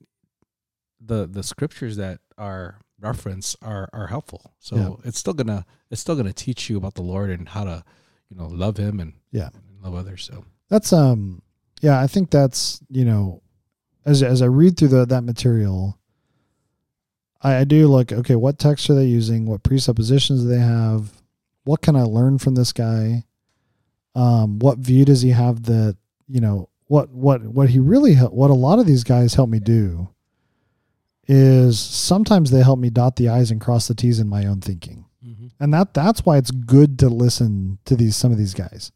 [1.01, 4.55] the the scriptures that are referenced are are helpful.
[4.59, 5.09] So Yeah.
[5.09, 7.85] it's still gonna it's still gonna teach you about the Lord and how to
[8.31, 9.51] you know love Him and Yeah.
[9.55, 10.25] and love others.
[10.25, 11.43] So That's um
[11.83, 13.43] yeah, I think that's, you know,
[14.07, 15.99] as as I read through the, that material,
[17.43, 19.47] I, I do look, okay, what text are they using?
[19.47, 21.13] What presuppositions do they have?
[21.65, 23.25] What can I learn from this guy?
[24.15, 25.97] Um, what view does he have that,
[26.29, 29.59] you know, what what what he really what a lot of these guys help me
[29.59, 30.09] do
[31.27, 34.61] is sometimes they help me dot the i's and cross the t's in my own
[34.61, 35.05] thinking.
[35.59, 38.93] And that that's why it's good to listen to these some of these guys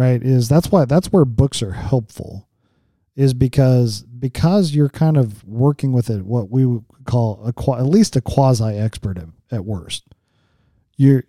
[0.00, 0.22] right?
[0.22, 2.48] Is that's why that's where books are helpful
[3.16, 7.86] is because because you're kind of working with it what we would call a at
[7.86, 10.04] least a quasi expert at, at worst.
[10.96, 11.24] You're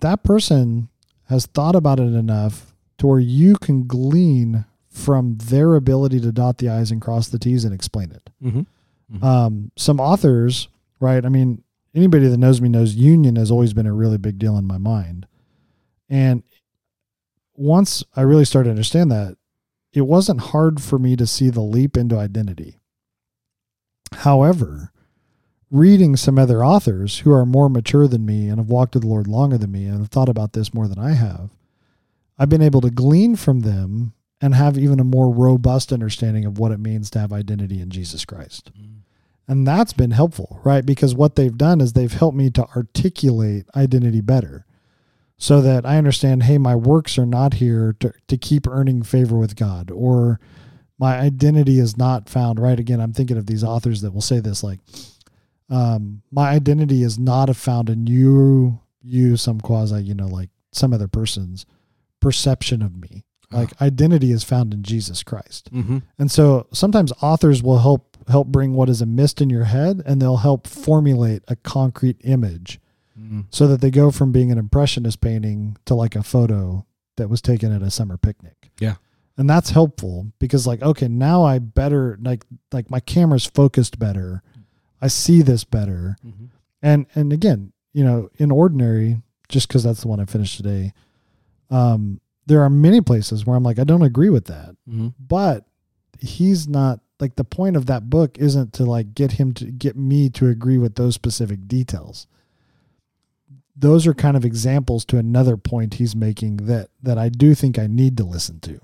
[0.00, 0.88] that person
[1.28, 6.56] has thought about it enough to where you can glean from their ability to dot
[6.56, 8.30] the i's and cross the t's and explain it.
[8.42, 8.62] Mm-hmm.
[9.22, 10.68] Um, some authors,
[11.00, 11.24] right?
[11.24, 11.62] I mean,
[11.94, 14.78] anybody that knows me knows union has always been a really big deal in my
[14.78, 15.26] mind.
[16.08, 16.42] And
[17.54, 19.36] once I really started to understand that,
[19.92, 22.78] it wasn't hard for me to see the leap into identity.
[24.12, 24.92] However,
[25.70, 29.08] reading some other authors who are more mature than me and have walked with the
[29.08, 31.50] Lord longer than me and have thought about this more than I have,
[32.38, 36.58] I've been able to glean from them and have even a more robust understanding of
[36.58, 38.70] what it means to have identity in Jesus Christ.
[39.48, 40.84] And that's been helpful, right?
[40.84, 44.66] Because what they've done is they've helped me to articulate identity better
[45.38, 49.36] so that I understand, hey, my works are not here to, to keep earning favor
[49.36, 50.40] with God, or
[50.98, 52.80] my identity is not found, right?
[52.80, 54.80] Again, I'm thinking of these authors that will say this like,
[55.68, 60.48] um, my identity is not a found in you, you, some quasi, you know, like
[60.72, 61.66] some other person's
[62.20, 63.25] perception of me.
[63.50, 65.72] Like identity is found in Jesus Christ.
[65.72, 65.98] Mm-hmm.
[66.18, 70.02] And so sometimes authors will help help bring what is a mist in your head
[70.04, 72.80] and they'll help formulate a concrete image
[73.18, 73.42] Mm-hmm.
[73.48, 76.84] so that they go from being an impressionist painting to like a photo
[77.16, 78.70] that was taken at a summer picnic.
[78.78, 78.96] Yeah.
[79.38, 84.42] And that's helpful because like okay, now I better like like my camera's focused better.
[85.00, 86.18] I see this better.
[86.26, 86.44] Mm-hmm.
[86.82, 90.92] And and again, you know, in ordinary just cuz that's the one I finished today.
[91.70, 94.76] Um there are many places where I'm like I don't agree with that.
[94.88, 95.08] Mm-hmm.
[95.18, 95.66] but
[96.20, 99.96] he's not like the point of that book isn't to like get him to get
[99.96, 102.26] me to agree with those specific details.
[103.74, 107.78] Those are kind of examples to another point he's making that that I do think
[107.78, 108.80] I need to listen to.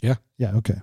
[0.00, 0.16] Yeah.
[0.36, 0.80] yeah okay.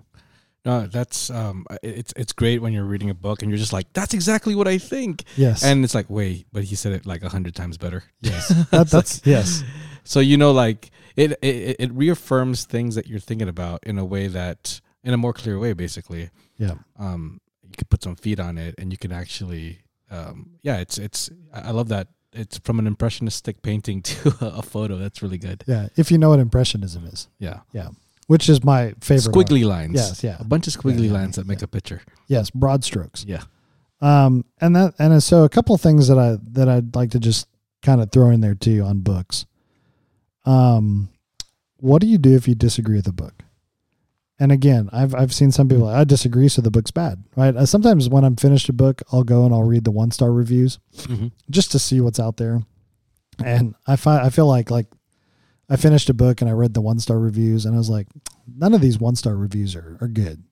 [0.65, 3.91] No, that's um, it's it's great when you're reading a book and you're just like,
[3.93, 5.63] that's exactly what I think, yes.
[5.63, 8.03] And it's like, wait, but he said it like a hundred times better.
[8.21, 8.49] yes.
[8.69, 9.63] That, that's yes
[10.03, 14.05] So you know, like it, it it reaffirms things that you're thinking about in a
[14.05, 16.29] way that in a more clear way, basically.
[16.57, 19.79] yeah Um, you could put some feet on it, and you can actually,
[20.11, 21.29] um, yeah, it's it's.
[21.53, 24.97] I love that it's from an impressionistic painting to a, photo.
[24.97, 25.63] That's really good.
[25.67, 27.89] yeah if you know what impressionism is Yeah, Yeah.
[28.27, 29.47] which is my favorite art.
[29.47, 29.95] squiggly lines.
[29.95, 30.37] Yes, yeah.
[30.39, 31.65] a bunch of squiggly Yeah, yeah, lines that make yeah.
[31.65, 32.01] a picture.
[32.27, 33.43] yes broad strokes Yeah.
[34.01, 37.19] Um, and that and so a couple of things that I that I'd like to
[37.19, 37.47] just
[37.81, 39.45] kind of throw in there too on books.
[40.49, 41.09] Um,
[41.77, 43.43] what do you do if you disagree with a book?
[44.41, 47.55] And again, I've I've seen some people I disagree, so the book's bad, right?
[47.55, 50.31] Uh, sometimes when I'm finished a book, I'll go and I'll read the one star
[50.31, 51.27] reviews Mm-hmm.
[51.49, 52.63] just to see what's out there.
[53.43, 54.87] And I find I feel like like
[55.69, 58.07] I finished a book and I read the one star reviews and I was like,
[58.47, 60.43] none of these one star reviews are are good.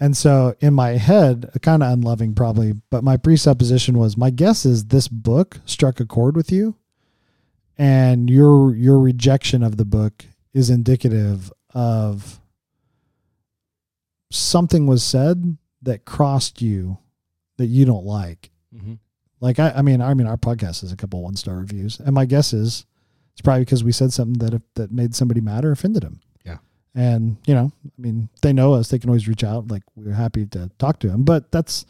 [0.00, 4.66] And so in my head, kind of unloving probably, but my presupposition was my guess
[4.66, 6.76] is this book struck a chord with you
[7.78, 12.40] and your your rejection of the book is indicative of
[14.30, 16.98] something was said that crossed you
[17.58, 18.94] that you don't like Mm-hmm.
[19.40, 22.14] like I, I mean, I mean, our podcast has a couple one star reviews, and
[22.14, 22.86] my guess is
[23.34, 26.20] It's probably because we said something that that made somebody mad or offended them.
[26.42, 26.56] Yeah.
[26.94, 28.88] And you know, I mean, they know us.
[28.88, 29.68] They can always reach out.
[29.68, 31.22] Like we're happy to talk to them.
[31.24, 31.84] But that's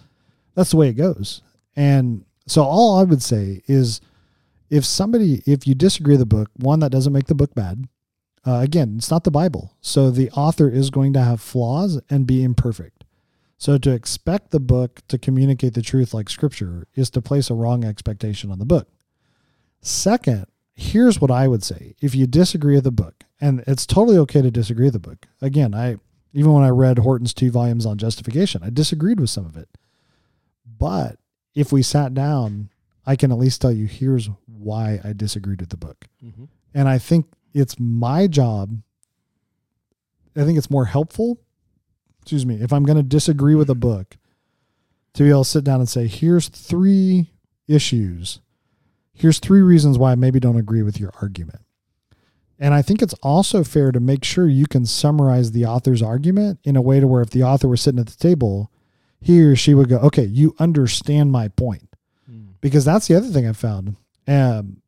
[0.57, 1.43] that's the way it goes.
[1.77, 4.01] And so all I would say is,
[4.73, 7.89] if somebody, if you disagree with the book, one that doesn't make the book bad.
[8.45, 12.27] Uh, again, it's not the Bible, so the author is going to have flaws and
[12.27, 13.05] be imperfect.
[13.59, 17.55] So to expect the book to communicate the truth like Scripture is to place a
[17.55, 18.89] wrong expectation on the book.
[19.83, 24.17] Second, here's what I would say: if you disagree with the book, and it's totally
[24.19, 25.29] okay to disagree with the book.
[25.43, 25.99] Again, I
[26.33, 29.69] even when I read Horton's two volumes on justification, I disagreed with some of it.
[30.67, 31.19] But
[31.55, 32.71] if we sat down,
[33.07, 36.07] I can at least tell you here's why I disagreed with the book.
[36.25, 36.45] Mm-hmm.
[36.75, 38.81] And I think it's my job.
[40.37, 41.39] I think it's more helpful,
[42.21, 44.17] excuse me, if I'm going to disagree with a book,
[45.15, 47.31] to be able to sit down and say, here's three
[47.69, 48.41] issues.
[49.13, 51.61] Here's three reasons why I maybe don't agree with your argument.
[52.59, 56.61] And I think it's also fair to make sure you can summarize the author's argument
[56.65, 58.71] in a way to where if the author were sitting at the table,
[59.21, 61.89] he or she would go, okay, you understand my point.
[62.63, 63.97] Because that's the other thing I found,
[64.27, 64.81] um,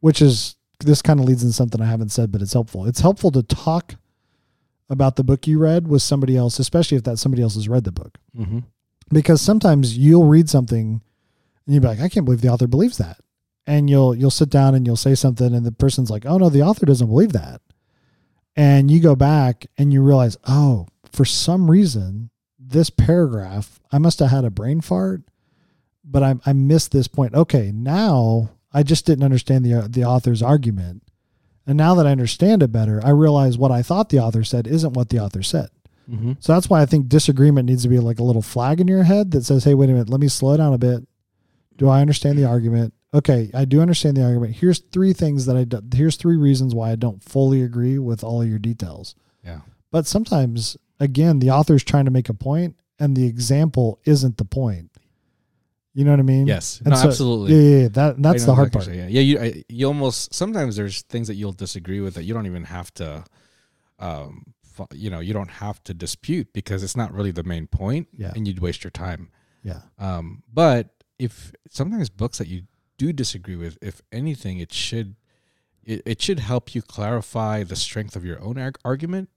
[0.00, 2.86] which is this kind of leads into something I haven't said, but it's helpful.
[2.86, 3.96] It's helpful to talk
[4.88, 7.84] about the book you read with somebody else, especially if that somebody else has read
[7.84, 8.18] the book.
[8.36, 8.60] Mm-hmm.
[9.12, 11.02] Because sometimes you'll read something
[11.66, 13.18] and you'll be like, I can't believe the author believes that.
[13.66, 16.48] And you'll you'll sit down and you'll say something and the person's like, Oh no,
[16.48, 17.60] the author doesn't believe that.
[18.56, 24.18] And you go back and you realize, oh, for some reason, this paragraph, I must
[24.18, 25.22] have had a brain fart,
[26.04, 27.34] but I, I missed this point.
[27.34, 31.02] Okay, now I just didn't understand the the author's argument,
[31.66, 34.66] and now that I understand it better, I realize what I thought the author said
[34.66, 35.68] isn't what the author said.
[36.10, 36.32] Mm-hmm.
[36.40, 39.04] So that's why I think disagreement needs to be like a little flag in your
[39.04, 41.06] head that says, "Hey, wait a minute, let me slow down a bit.
[41.76, 42.94] Do I understand the argument?
[43.14, 44.56] Okay, I do understand the argument.
[44.56, 48.24] Here's three things that I do, here's three reasons why I don't fully agree with
[48.24, 49.14] all of your details.
[49.44, 49.60] Yeah.
[49.90, 54.44] But sometimes, again, the author's trying to make a point, and the example isn't the
[54.44, 54.91] point.
[55.94, 56.46] You know what I mean?
[56.46, 56.80] Yes.
[56.84, 57.54] And no, so- absolutely.
[57.54, 57.88] Yeah, yeah, yeah.
[57.88, 58.86] That that's the hard part.
[58.86, 59.08] what you're.
[59.08, 62.46] Yeah, you I, you almost sometimes there's things that you'll disagree with that you don't
[62.46, 63.24] even have to,
[63.98, 64.54] um,
[64.92, 68.32] you know, you don't have to dispute because it's not really the main point, Yeah.
[68.34, 69.28] and you'd waste your time.
[69.62, 69.80] Yeah.
[69.98, 70.88] Um, but
[71.18, 72.62] if sometimes books that you
[72.96, 75.16] do disagree with, if anything, it should
[75.84, 79.28] it, it should help you clarify the strength of your own arg- argument.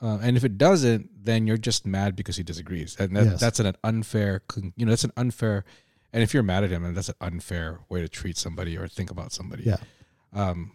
[0.00, 3.40] Uh, and if it doesn't, then you're just mad because he disagrees, and that, Yes.
[3.40, 4.40] that's an unfair.
[4.76, 5.64] You know, that's an unfair.
[6.12, 8.88] And if you're mad at him, and that's an unfair way to treat somebody or
[8.88, 9.64] think about somebody.
[9.64, 9.76] Yeah.
[10.32, 10.72] Um,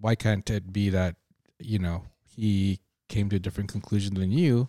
[0.00, 1.16] why can't it be that
[1.60, 4.68] you know he came to a different conclusion than you?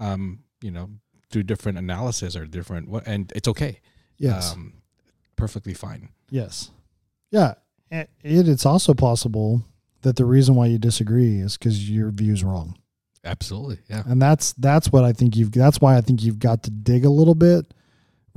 [0.00, 0.90] Um, you know,
[1.30, 3.80] through different analysis or different, what, and it's okay.
[4.18, 4.52] Yes.
[4.52, 4.74] Um,
[5.36, 6.10] perfectly fine.
[6.30, 6.70] Yes.
[7.30, 7.54] Yeah.
[7.90, 9.62] And It, it's also possible
[10.02, 12.76] that the reason why you disagree is because your view's wrong.
[13.24, 13.78] Absolutely.
[13.88, 14.02] Yeah.
[14.06, 17.04] And that's that's what I think you've that's why I think you've got to dig
[17.04, 17.72] a little bit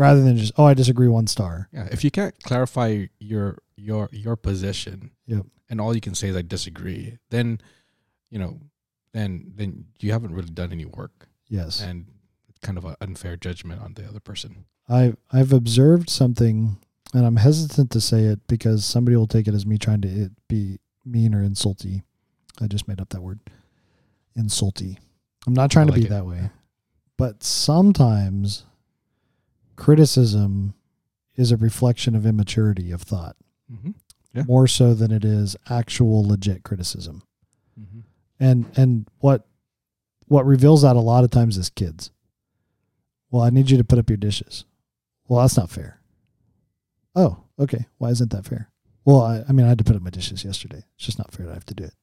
[0.02, 1.70] rather than just, oh, I disagree one star.
[1.72, 1.88] Yeah.
[1.92, 5.46] If you can't clarify your your your position, Yep.
[5.70, 7.60] and all you can say is I disagree, then
[8.30, 8.60] you know,
[9.14, 11.82] then then you haven't really done any work, Yes.
[11.82, 12.06] and
[12.50, 14.66] it's kind of an unfair judgment on the other person.
[14.90, 16.78] I I've observed something
[17.14, 20.08] and I'm hesitant to say it because somebody will take it as me trying to
[20.08, 22.04] it be mean or insulty.
[22.62, 23.40] I just made up that word.
[24.38, 24.98] Insulty.
[25.48, 26.10] I'm not trying I to be it.
[26.10, 26.50] that way.
[27.18, 28.66] But sometimes
[29.86, 30.74] criticism
[31.36, 33.36] is a reflection of immaturity of thought
[33.72, 33.92] Mm-hmm.
[34.34, 34.44] Yeah.
[34.44, 37.24] more so than it is actual legit criticism.
[37.80, 38.00] Mm-hmm.
[38.40, 39.46] And and what
[40.28, 42.12] what reveals that a lot of times is kids.
[43.30, 44.66] Well, I need you to put up your dishes.
[45.28, 46.02] Well, that's not fair.
[47.16, 47.86] Oh, okay.
[47.98, 48.70] Why isn't that fair?
[49.06, 50.84] Well, I, I mean, I had to put up my dishes yesterday.
[50.96, 51.94] It's just not fair that I have to do it.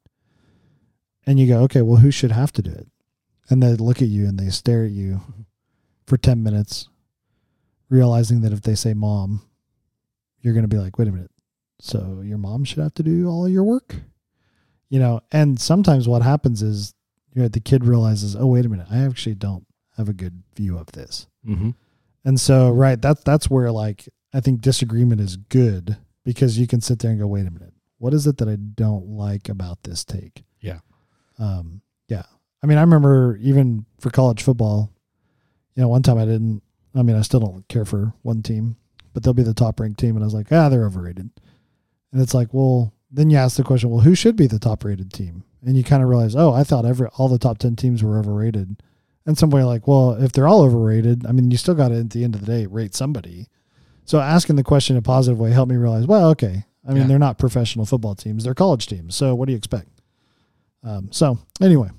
[1.27, 2.89] And you go, okay, well, who should have to do it?
[3.51, 5.21] And they look at you and they stare at you
[6.07, 6.89] for 10 minutes,
[7.91, 9.43] realizing that if they say mom,
[10.41, 11.31] you're going to be like, wait a minute.
[11.81, 13.97] So your mom should have to do all your work?
[14.89, 16.95] You know, and sometimes what happens is
[17.35, 19.67] you know, the kid realizes, oh, wait a minute, I actually don't
[19.97, 21.27] have a good view of this.
[21.47, 21.71] Mm-hmm.
[22.25, 26.81] And so, right, that's that's where like I think disagreement is good because you can
[26.81, 29.83] sit there and go, wait a minute, what is it that I don't like about
[29.85, 30.45] this take?
[30.61, 30.81] Yeah.
[31.39, 32.25] Um, yeah.
[32.63, 34.93] I mean, I remember even for college football,
[35.75, 36.63] you know, one time I didn't.
[36.99, 38.77] I mean, I still don't care for one team,
[39.15, 41.31] but they'll be the top ranked team, and I was like, ah, they're overrated.
[42.13, 44.85] And it's like, well, then you ask the question, well, who should be the top
[44.85, 45.45] rated team?
[45.65, 48.19] And you kind of realize, oh, I thought every all the top ten teams were
[48.19, 48.83] overrated.
[49.27, 52.11] And somebody like, well, if they're all overrated, I mean, you still got to at
[52.11, 53.49] the end of the day rate somebody.
[54.07, 57.03] So asking the question in a positive way helped me realize, well, okay, I mean,
[57.03, 57.07] Yeah.
[57.09, 59.15] they're not professional football teams; they're college teams.
[59.15, 59.89] So what do you expect?
[60.83, 61.91] Um, so anyway,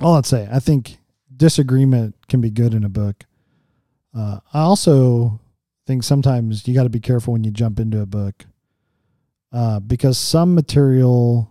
[0.00, 0.98] all I'd say, I think
[1.36, 3.24] disagreement can be good in a book.
[4.14, 5.40] Uh, I also
[5.86, 8.44] think sometimes you got to be careful when you jump into a book
[9.52, 11.50] uh, because some material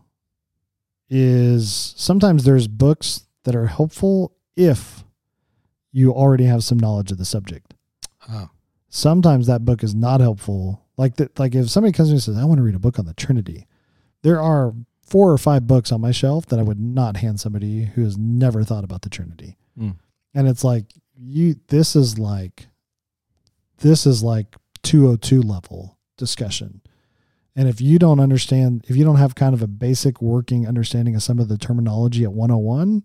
[1.10, 5.04] is sometimes there's books that are helpful if
[5.92, 7.74] you already have some knowledge of the subject.
[8.30, 8.50] Oh,
[8.90, 10.86] Sometimes that book is not helpful.
[10.98, 12.80] Like that, like if somebody comes to me and says, "I want to read a
[12.80, 13.68] book on the Trinity,"
[14.22, 17.86] there are four or five books on my shelf that I would not hand somebody
[17.86, 19.58] who has never thought about the Trinity.
[19.78, 19.96] Mm.
[20.34, 20.86] And it's like
[21.22, 21.56] you.
[21.68, 22.68] This is like,
[23.80, 26.82] this is like 202 level discussion.
[27.56, 31.16] And if you don't understand, if you don't have kind of a basic working understanding
[31.16, 33.04] of some of the terminology at 101,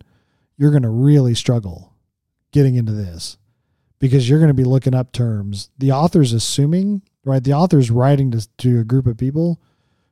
[0.57, 1.93] you're going to really struggle
[2.53, 3.39] getting into this
[3.99, 5.71] because you're going to be looking up terms.
[5.79, 7.43] The author's assuming, right?
[7.43, 9.61] The author's writing to, to a group of people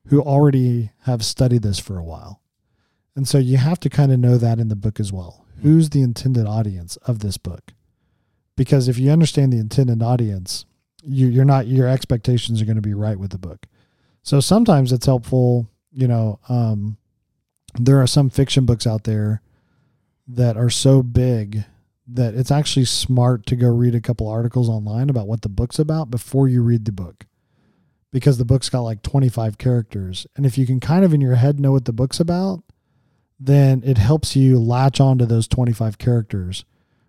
[0.09, 2.43] who already have studied this for a while.
[3.17, 5.47] And so you have to kind of know that in the book as well.
[5.61, 5.63] Hmm.
[5.63, 7.74] Who's the intended audience of this book?
[8.57, 10.65] Because if you understand the intended audience,
[11.03, 13.67] you, you're not, your expectations are going to be right with the book.
[14.23, 16.97] So sometimes it's helpful, you know, um,
[17.79, 19.43] there are some fiction books out there
[20.27, 21.65] that are so big
[22.07, 25.79] that it's actually smart to go read a couple articles online about what the book's
[25.79, 27.27] about before you read the book.
[28.13, 30.27] Because the book's got like 25 characters.
[30.37, 32.63] And if you can kind of in your head know what the book's about,
[33.41, 36.65] then it helps you latch onto those 25 characters.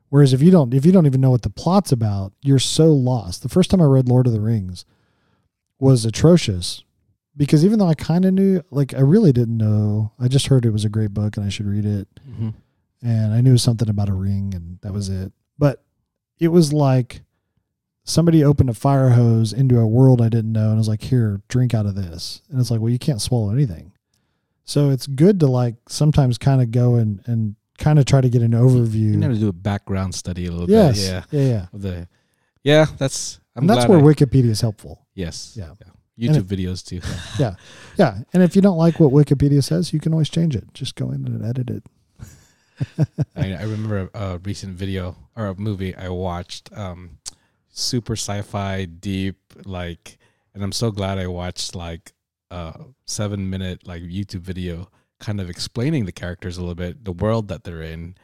[0.10, 2.92] Whereas if you don't if you don't even know what the plot's about, you're so
[2.94, 3.44] lost.
[3.44, 4.86] The first time I read Lord of the Rings
[5.80, 6.84] was atrocious
[7.36, 10.12] because even though I kind of knew like I really didn't know.
[10.20, 12.50] I just heard it was a great book and I should read it hmm
[13.06, 15.32] and I knew something about a ring, and that was it.
[15.60, 15.84] But
[16.40, 17.22] it was like
[18.04, 21.04] somebody opened a fire hose into a world I didn't know, and I was like,
[21.04, 23.92] "Here, drink out of this." And it's like, well, you can't swallow anything.
[24.64, 28.30] So it's good to like sometimes kind of go and and kind of try to
[28.30, 29.16] get an You overview.
[29.16, 31.08] need to do a background study a little yes, bit.
[31.10, 31.24] Yeah.
[31.32, 31.66] yeah, yeah.
[31.74, 32.08] The,
[32.64, 33.40] yeah, that's.
[33.56, 35.06] I'm and that's where I- Wikipedia is helpful.
[35.14, 35.56] Yes.
[35.58, 35.72] Yeah.
[36.20, 37.02] YouTube it- videos too.
[37.40, 37.56] Yeah.
[37.98, 40.74] Yeah, and if you don't like what Wikipedia says, you can always change it.
[40.74, 41.84] Just go in and edit it.
[43.36, 47.18] I, I remember a, a recent video or a movie I watched, um,
[47.70, 50.18] super sci-fi, deep, like,
[50.54, 52.14] and I'm so glad I watched like
[52.52, 54.90] a seven minute like YouTube video,
[55.20, 58.16] kind of explaining the characters a little bit, the world that they're in,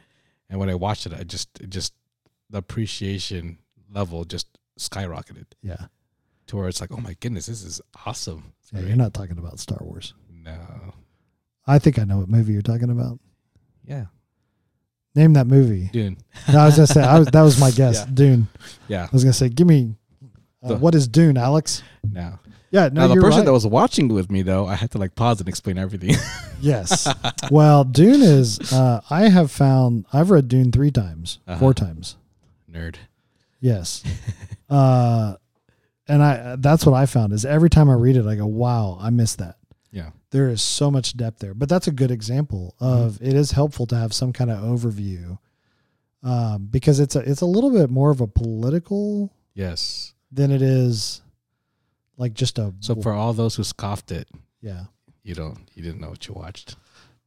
[0.48, 1.94] and when I watched it, I just, it just
[2.50, 3.58] the appreciation
[3.90, 4.46] level just
[4.78, 5.86] skyrocketed Yeah,
[6.46, 8.52] to where it's like, oh my goodness, this is awesome.
[8.60, 8.80] It's yeah.
[8.80, 8.88] great.
[8.88, 10.14] You're not talking about Star Wars.
[10.30, 10.94] No.
[11.66, 13.20] I think I know what movie you're talking about.
[13.84, 14.06] Yeah.
[15.14, 15.90] Name that movie.
[15.92, 16.16] Dune.
[16.52, 18.00] No, I was gonna say I was, that was my guess.
[18.00, 18.06] Yeah.
[18.12, 18.48] Dune.
[18.88, 19.04] Yeah.
[19.04, 19.94] I was gonna say, give me
[20.62, 21.82] uh, what is Dune, Alex?
[22.10, 22.38] No.
[22.70, 23.44] Yeah, no, now the person right.
[23.44, 26.16] that was watching with me though, I had to like pause and explain everything.
[26.60, 27.06] yes.
[27.50, 28.72] well, Dune is.
[28.72, 31.58] Uh, I have found I've read Dune three times, Uh-huh.
[31.58, 32.16] four times.
[32.70, 32.96] Nerd.
[33.60, 34.02] Yes.
[34.70, 35.34] uh,
[36.08, 38.96] and I that's what I found is every time I read it, I go, wow,
[39.00, 39.56] I missed that.
[39.90, 40.10] Yeah.
[40.30, 43.86] There is so much depth there, but that's a good example of it is helpful
[43.88, 45.38] to have some kind of overview.
[46.22, 50.14] Um, because it's a it's a little bit more of a political Yes.
[50.32, 51.20] Than it is
[52.16, 54.28] like just a So for all those who scoffed it,
[54.60, 54.84] yeah.
[55.22, 56.76] you don't you didn't know what you watched.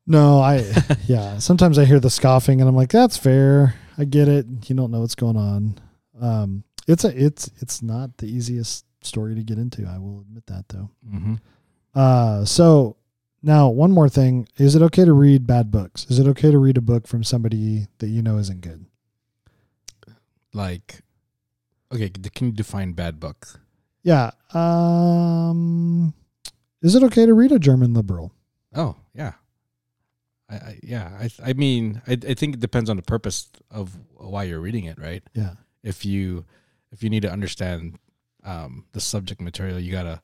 [0.08, 0.64] no i
[1.08, 1.38] yeah.
[1.40, 3.76] Sometimes i hear the scoffing and i'm like that's fair.
[3.98, 4.46] I get it.
[4.68, 5.80] You don't know what's going on.
[6.20, 10.46] Um it's a it's it's not the easiest story to get into i will admit
[10.48, 10.90] that though.
[11.08, 11.36] Mm-hmm.
[11.94, 12.98] uh so
[13.44, 14.48] now one more thing.
[14.58, 16.08] Is it okay to read bad books?
[16.10, 18.86] Is it okay to read a book from somebody that you know isn't good?
[20.52, 21.02] Like,
[21.96, 23.60] okay, can you define bad book?
[24.04, 26.14] yeah um
[26.82, 28.32] is it okay to read a german liberal
[28.76, 29.34] Oh yeah,
[30.50, 33.98] I, I yeah I I mean I I think it depends on the purpose of
[34.18, 35.24] why you're reading it, right?
[35.34, 36.44] yeah If you
[36.92, 37.98] if you need to understand
[38.44, 40.22] um, the subject material, you gotta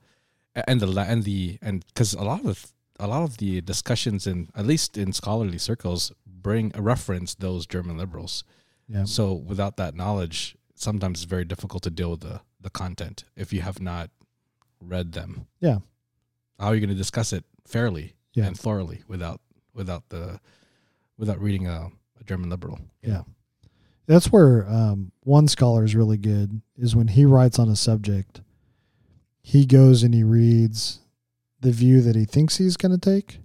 [0.54, 4.50] and the and the and because a lot of a lot of the discussions in
[4.54, 8.44] at least in scholarly circles bring a reference those German liberals.
[8.90, 13.24] yeah So without that knowledge, sometimes it's very difficult to deal with the, the content
[13.36, 14.10] if you have not
[14.80, 15.46] read them.
[15.60, 15.80] Yeah.
[16.60, 18.46] How are you going to discuss it fairly Yeah.
[18.46, 19.42] and thoroughly without
[19.74, 20.40] without the
[21.18, 22.80] without reading a, a German liberal?
[23.02, 23.22] Yeah.
[24.08, 28.42] That's where um, one scholar is really good is when he writes on a subject,
[29.42, 31.00] he goes and he reads
[31.62, 33.40] the view that he thinks he's going to take,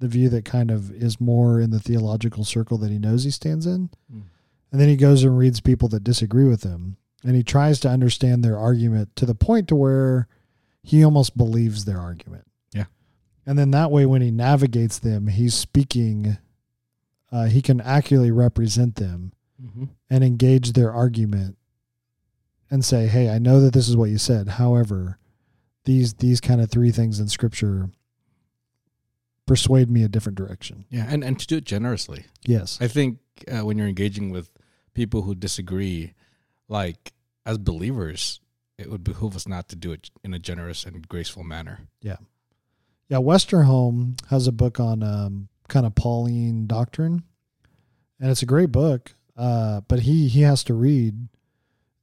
[0.00, 3.30] the view that kind of is more in the theological circle that he knows he
[3.30, 3.90] stands in.
[4.12, 4.22] Mm.
[4.70, 7.88] And then he goes and reads people that disagree with him and he tries to
[7.88, 10.28] understand their argument to the point to where
[10.82, 12.44] he almost believes their argument.
[12.72, 12.84] Yeah.
[13.46, 16.38] And then that way when he navigates them he's speaking
[17.32, 19.86] uh, he can accurately represent them Mm-hmm.
[20.08, 21.56] and engage their argument
[22.70, 25.18] and say hey i know that this is what you said however
[25.84, 27.90] these these kind of three things in scripture
[29.48, 32.26] persuade me a different direction Yeah, and and to do it generously.
[32.46, 33.18] yes I think
[33.50, 34.50] uh, when you're engaging with
[34.94, 36.12] people who disagree,
[36.68, 37.12] like
[37.46, 38.40] as believers,
[38.76, 41.80] it would behoove us not to do it in a generous and graceful manner.
[42.02, 42.16] yeah
[43.08, 43.18] yeah.
[43.18, 47.22] westerholm has a book on um, kind of pauline doctrine
[48.20, 51.28] and it's a great book uh, but he he has to read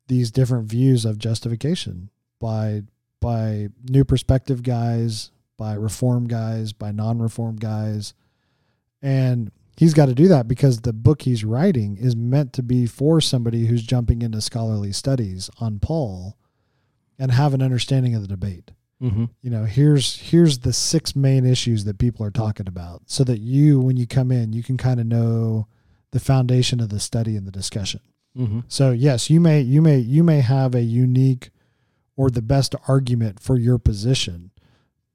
[0.08, 2.82] these different views of justification by
[3.20, 8.14] by new perspective guys by reform guys by non-reform guys
[9.02, 12.86] and he's got to do that because the book he's writing is meant to be
[12.86, 16.38] for somebody who's jumping into scholarly studies on paul
[17.20, 19.26] and have an understanding of the debate Mm-hmm.
[19.42, 23.40] you know here's here's the six main issues that people are talking about so that
[23.42, 25.68] you when you come in you can kind of know
[26.12, 28.00] the foundation of the study and the discussion
[28.38, 28.62] Mm-hmm.
[28.70, 31.50] so yes you may you may you may have a unique
[32.16, 34.52] or the best argument for your position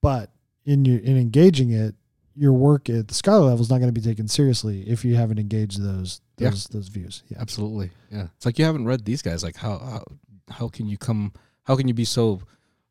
[0.02, 0.30] but
[0.64, 1.94] in your in engaging it
[2.36, 5.16] your work at the scholar level is not going to be taken seriously if you
[5.16, 6.50] haven't engaged those Yeah.
[6.50, 7.90] those those views yeah Absolutely.
[8.10, 8.28] Yeah.
[8.36, 9.42] It's like you haven't read these guys.
[9.42, 10.04] Like how how
[10.48, 11.32] how can you come?
[11.64, 12.40] How can you be so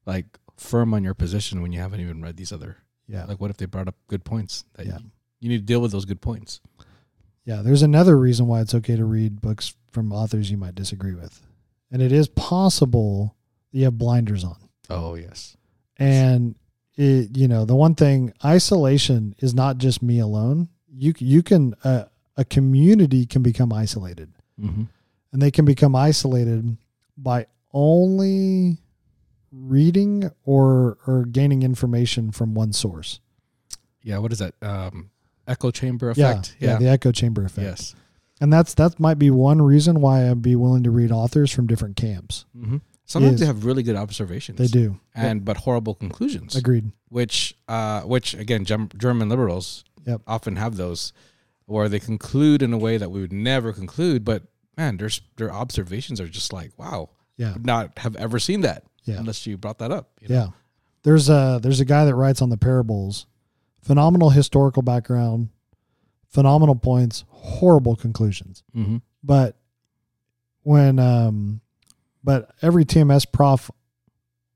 [0.06, 0.26] like
[0.58, 2.78] firm on your position when you haven't even read these other?
[3.08, 4.66] yeah Like what if they brought up good points?
[4.76, 4.98] That Yeah.
[5.00, 6.60] you, you need to deal with those good points.
[7.46, 11.16] Yeah, there's another reason why it's okay to read books from authors you might disagree
[11.16, 11.42] with.
[11.92, 13.36] And it is possible
[13.72, 14.58] that you have blinders on.
[14.90, 15.56] Oh yes.
[15.98, 16.56] And
[17.00, 20.68] it, you know, the one thing isolation is not just me alone.
[20.92, 24.34] You you can uh, a community can become isolated.
[24.62, 24.84] Mm-hmm.
[25.32, 26.78] And they can become isolated
[27.16, 28.78] by only
[29.52, 33.20] reading or or gaining information from one source.
[34.04, 34.18] Yeah.
[34.20, 34.54] What is that?
[34.62, 35.10] Um,
[35.48, 36.56] echo chamber Yeah, effect.
[36.60, 37.66] yeah, the echo chamber effect.
[37.66, 37.96] yes.
[38.42, 41.68] And that's that might be one reason why I'd be willing to read authors from
[41.68, 42.46] different camps.
[42.58, 42.78] Mm-hmm.
[43.10, 44.58] Sometimes Is- they have really good observations.
[44.60, 45.00] They do.
[45.16, 46.56] and but horrible conclusions.
[46.56, 46.92] Agreed.
[47.10, 50.22] which uh which again german liberals Yep.
[50.28, 51.12] often have those
[51.66, 54.44] where they conclude in a way that we would never conclude but
[54.78, 57.54] man their their observations are just like wow Yeah.
[57.54, 59.18] would not have ever seen that Yeah.
[59.20, 60.36] unless you brought that up you know?
[60.36, 60.48] Yeah.
[61.04, 63.26] There's a there's a guy that writes on the parables.
[63.82, 65.50] Phenomenal historical background,
[66.28, 68.62] phenomenal points, horrible conclusions.
[68.76, 68.98] mm-hmm.
[69.24, 69.56] But
[70.64, 71.62] when um
[72.24, 73.72] but every TMS prof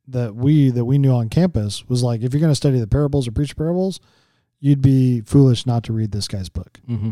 [0.07, 2.87] that we that we knew on campus was like if you're going to study the
[2.87, 3.99] parables or preach parables,
[4.59, 6.79] you'd be foolish not to read this guy's book.
[6.89, 7.11] Mm-hmm.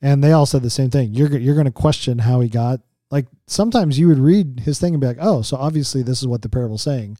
[0.00, 1.12] And they all said the same thing.
[1.12, 2.80] You're you're going to question how he got
[3.10, 6.26] like sometimes you would read his thing and be like, "Oh, so obviously this is
[6.26, 7.18] what the parable's saying."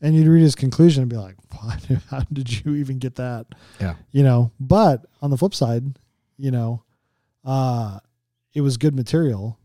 [0.00, 1.84] And you'd read his conclusion and be like, "What?
[2.10, 3.46] How did you even get that?"
[3.80, 3.94] Yeah.
[4.10, 5.98] You know, but on the flip side,
[6.36, 6.82] you know,
[7.44, 8.00] uh
[8.54, 9.58] it was good material.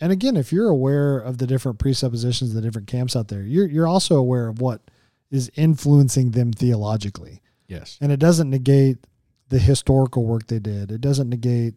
[0.00, 3.66] And again, if you're aware of the different presuppositions, the different camps out there, you're
[3.66, 4.82] you're also aware of what
[5.30, 8.96] is influencing them theologically yes and it doesn't negate
[9.48, 10.90] the historical work they did.
[10.90, 11.74] It doesn't negate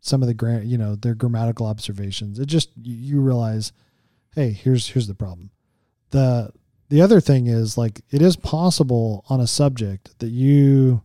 [0.00, 2.38] some of the grant, you know, their grammatical observations.
[2.38, 3.72] It just you, realize,
[4.34, 5.50] hey, here's here's the problem.
[6.10, 6.52] the
[6.90, 11.02] The other thing is like it is possible on a subject that you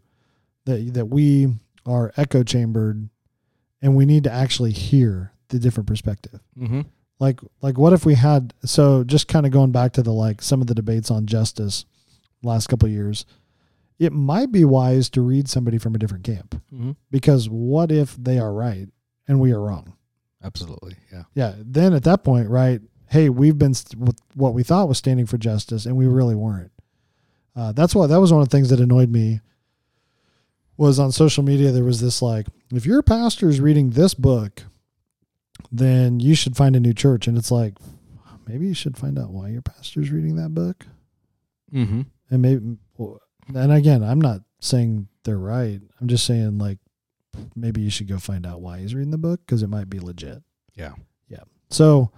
[0.66, 1.56] that that we
[1.86, 3.10] are echo chambered,
[3.82, 6.40] and we need to actually hear the different perspective.
[6.60, 6.82] Mm-hmm.
[7.20, 10.42] like like what if we had so just kind of going back to the like
[10.42, 11.86] some of the debates on justice
[12.42, 13.26] last couple of years
[14.00, 16.56] it might be wise to read somebody from a different camp.
[16.74, 16.92] Mm-hmm.
[17.12, 18.88] because what if they are right
[19.28, 19.94] and we are wrong?
[20.44, 21.24] Absolutely yeah.
[21.34, 24.02] Yeah then at that point right hey we've been st-
[24.36, 26.72] what we thought was standing for justice and we really weren't.
[27.56, 29.42] Uh, that's why that was one of the things that annoyed me
[30.78, 34.64] was on social media there was this like if your pastor is reading this book
[35.72, 37.28] then you should find a new church.
[37.28, 37.76] And it's like
[38.48, 40.86] maybe you should find out why your pastor's reading that book.
[41.74, 42.02] Mm-hmm.
[42.32, 42.78] and maybe
[43.54, 45.80] and again i'm not saying they're right.
[46.00, 46.80] I'm just saying like
[47.56, 50.00] maybe you should go find out why he's reading the book because it might be
[50.00, 50.42] legit.
[50.76, 50.94] Yeah.
[51.28, 51.44] Yeah.
[51.70, 52.12] So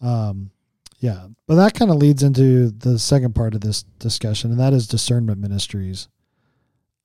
[0.00, 0.50] um
[0.98, 1.26] yeah.
[1.46, 4.86] But that kind of leads into the second part of this discussion and that is
[4.86, 6.08] discernment ministries.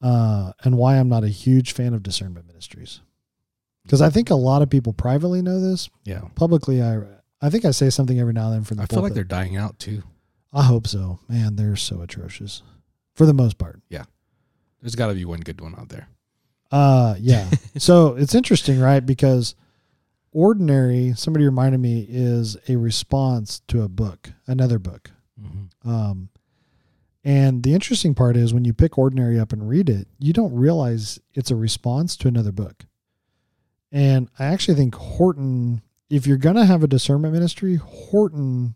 [0.02, 3.02] Uh and why i'm not a huge fan of discernment ministries
[3.84, 6.98] because i think a lot of people privately know this yeah publicly i
[7.42, 9.24] i think i say something every now and then from the i feel like they're
[9.24, 10.04] dying out too
[10.54, 12.62] i hope so man they're so atrocious
[13.16, 14.04] for the most part Yeah.
[14.82, 16.08] there's got to be one good one out there
[16.72, 17.50] Uh yeah.
[17.78, 19.04] so it's interesting, right?
[19.06, 19.56] Because
[20.32, 25.12] ordinary, somebody reminded me, is a response to a book, another book.
[25.42, 25.90] mm-hmm.
[25.90, 26.30] Um
[27.24, 30.54] And the interesting part is when you pick Ordinary up and read it, you don't
[30.54, 32.86] realize it's a response to another book.
[33.92, 38.76] And I actually think Horton, if you're going to have a discernment ministry, Horton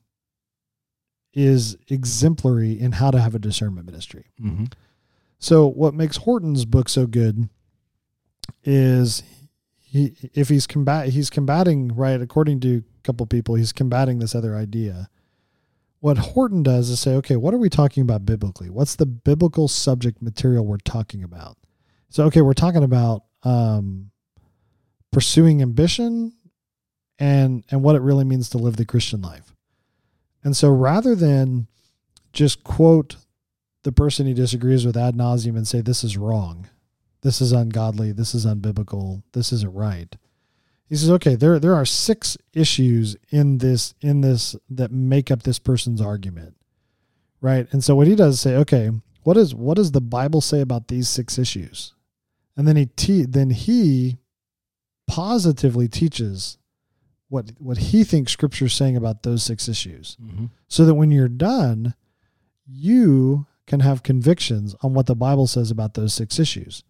[1.34, 4.26] is exemplary in how to have a discernment ministry.
[4.41, 4.66] Mm-hmm.
[5.39, 7.49] So what makes Horton's book so good
[8.64, 9.24] is
[9.80, 14.34] he if he's combat he's combating right according to a couple people he's combating this
[14.34, 15.09] other idea.
[15.99, 18.70] What Horton does is say, okay, what are we talking about biblically?
[18.70, 21.57] What's the biblical subject material we're talking about?
[22.09, 24.11] So okay, we're talking about um,
[25.14, 26.34] pursuing ambition
[27.20, 29.53] and and what it really means to live the Christian life.
[30.43, 31.68] And so rather than
[32.34, 33.18] just quote
[33.84, 36.68] the person he disagrees with ad nauseum and say this is wrong,
[37.22, 40.16] this is ungodly, this is unbiblical, this isn't right.
[40.89, 45.43] He says, okay, there there are six issues in this in this that make up
[45.43, 46.55] this person's argument,
[47.41, 47.68] right?
[47.72, 48.91] And so what he does is say, okay,
[49.24, 51.93] what is what does the Bible say about these six issues?
[52.55, 54.18] And then he te- then he
[55.08, 56.58] positively teaches
[57.30, 60.45] what what he thinks Scripture is saying about those six issues, Mm-hmm.
[60.68, 61.95] so that when you're done,
[62.66, 66.84] you can have convictions on what the Bible says about those six issues,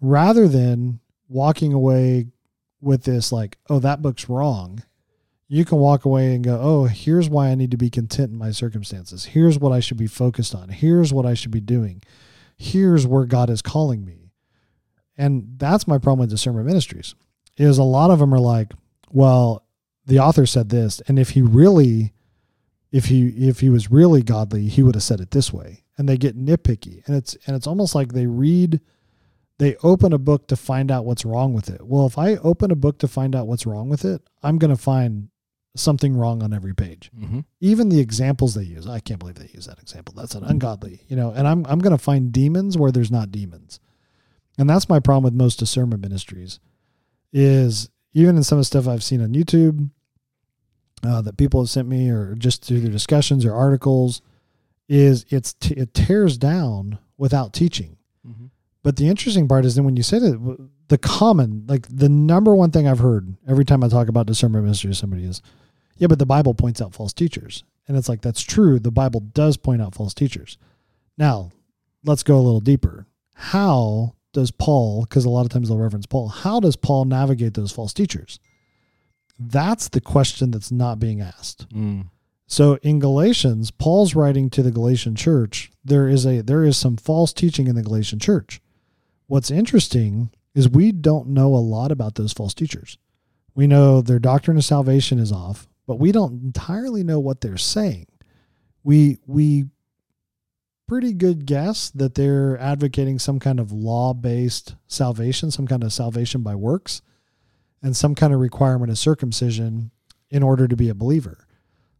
[0.00, 2.26] rather than walking away
[2.80, 4.82] with this like, oh, that book's wrong.
[5.48, 8.38] You can walk away and go, oh, here's why I need to be content in
[8.38, 9.26] my circumstances.
[9.26, 10.68] Here's what I should be focused on.
[10.70, 12.02] Here's what I should be doing.
[12.56, 14.32] Here's where God is calling me.
[15.16, 17.14] And that's my problem with discernment ministries
[17.56, 18.72] is a lot of them are like,
[19.10, 19.64] well,
[20.06, 22.12] the author said this, and if he really,
[22.92, 25.84] if he if he was really godly, he would have said it this way.
[25.96, 28.80] And they get nitpicky, and it's and it's almost like they read,
[29.58, 31.82] they open a book to find out what's wrong with it.
[31.86, 34.74] Well, if I open a book to find out what's wrong with it, I'm going
[34.74, 35.28] to find
[35.76, 37.10] something wrong on every page.
[37.18, 37.40] Mm-hmm.
[37.60, 40.14] Even the examples they use, I can't believe they use that example.
[40.16, 41.30] That's an ungodly, you know.
[41.30, 43.78] And I'm I'm going to find demons where there's not demons,
[44.58, 46.58] and that's my problem with most discernment ministries,
[47.34, 49.90] is even in some of the stuff I've seen on YouTube
[51.04, 54.22] uh, that people have sent me, or just through their discussions or articles,
[54.88, 57.98] is it's t- it tears down without teaching.
[58.26, 58.46] Mm-hmm.
[58.82, 62.54] But the interesting part is then when you say that the common, like the number
[62.54, 65.42] one thing I've heard every time I talk about discernment ministry to somebody is,
[65.96, 67.64] yeah, but the Bible points out false teachers.
[67.86, 68.78] And it's like, that's true.
[68.78, 70.58] The Bible does point out false teachers.
[71.18, 71.50] Now,
[72.04, 73.06] let's go a little deeper.
[73.34, 77.54] How does Paul, because a lot of times they'll reference Paul, how does Paul navigate
[77.54, 78.38] those false teachers?
[79.38, 81.68] That's the question that's not being asked.
[81.70, 82.10] Mm.
[82.46, 85.70] So in Galatians, Paul's writing to the Galatian church.
[85.84, 88.60] There is a there is some false teaching in the Galatian church.
[89.26, 92.98] What's interesting is we don't know a lot about those false teachers.
[93.54, 97.56] We know their doctrine of salvation is off, but we don't entirely know what they're
[97.56, 98.06] saying.
[98.82, 99.66] We we
[100.86, 106.42] pretty good guess that they're advocating some kind of law-based salvation, some kind of salvation
[106.42, 107.02] by works,
[107.82, 109.90] and some kind of requirement of circumcision
[110.30, 111.46] in order to be a believer.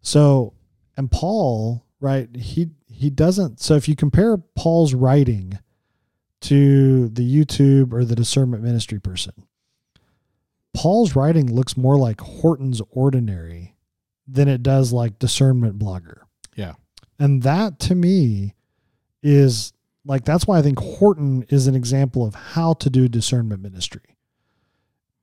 [0.01, 0.55] So,
[0.97, 5.59] and Paul, right, he he doesn't so if you compare Paul's writing
[6.43, 9.33] to the YouTube or the discernment ministry person,
[10.75, 13.75] Paul's writing looks more like Horton's ordinary
[14.27, 16.23] than it does like discernment blogger.
[16.55, 16.75] Yeah.
[17.19, 18.55] And that to me
[19.25, 19.73] is
[20.05, 24.17] like that's why I think Horton is an example of how to do discernment ministry.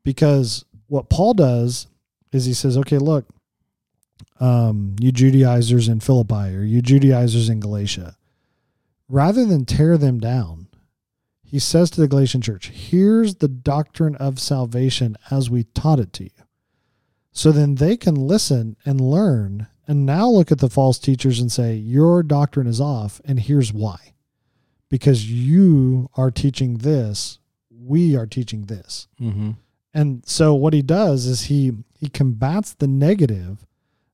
[0.04, 1.88] Because what Paul does
[2.32, 3.26] is he says, okay, look,
[4.40, 8.18] um, you Judaizers in Philippi or you Judaizers in Galatia,
[9.08, 10.68] rather than tear them down,
[11.44, 16.14] he says to the Galatian church, here's the doctrine of salvation as we taught it
[16.14, 16.30] to you.
[17.32, 21.52] So then they can listen and learn and now look at the false teachers and
[21.52, 24.14] say, your doctrine is off, and here's why.
[24.88, 27.40] Because you are teaching this,
[27.70, 29.10] we are teaching this.
[29.20, 29.52] Mm-hmm.
[29.94, 33.68] And so what he does is he he combats the negative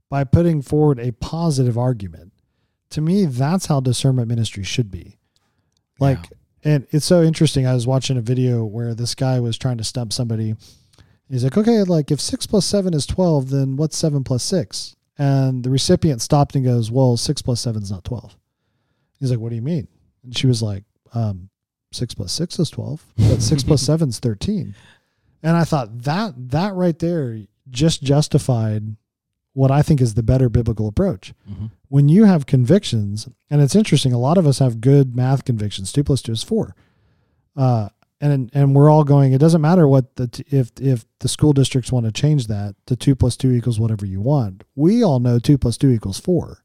[0.10, 2.34] by putting forward a positive argument.
[2.90, 5.20] To me, that's how discernment ministry should be.
[6.00, 6.32] Like
[6.64, 7.68] and it's so interesting.
[7.68, 10.56] I was watching a video where this guy was trying to stump somebody.
[11.30, 14.96] He's like, okay, like if six plus seven is 12, then what's seven plus six?
[15.18, 18.36] And the recipient stopped and goes, well, six plus seven is not 12.
[19.20, 19.88] He's like, what do you mean?
[20.24, 21.50] And she was like, um,
[21.92, 24.76] six plus six is 12, but six plus seven is 13.
[25.44, 27.40] And I thought that, that right there
[27.70, 28.96] just justified
[29.54, 31.34] what I think is the better biblical approach.
[31.50, 31.68] Mm-hmm.
[31.90, 35.92] When you have convictions, and it's interesting, a lot of us have good math convictions.
[35.92, 36.76] Two plus two is four.
[37.56, 37.90] Uh,
[38.20, 39.34] and and we're all going.
[39.34, 42.76] It doesn't matter what the t- if if the school districts want to change that
[42.88, 44.64] to two plus two equals whatever you want.
[44.76, 46.64] We all know two plus two equals four,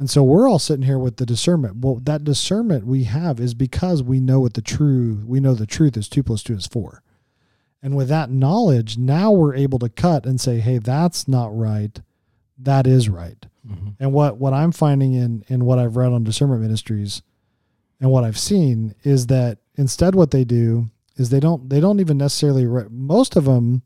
[0.00, 1.76] And so we're all sitting here with the discernment.
[1.76, 5.66] Well, that discernment we have is because we know what the true, we know the
[5.66, 7.02] truth is two plus two is four.
[7.82, 12.00] And with that knowledge, now we're able to cut and say, hey, that's not right.
[12.58, 13.46] That is right.
[13.66, 13.88] Mm-hmm.
[14.00, 17.22] And what, what I'm finding in, in what I've read on discernment ministries
[18.00, 22.00] and what I've seen is that instead what they do is they don't they don't
[22.00, 23.82] even necessarily re- most of them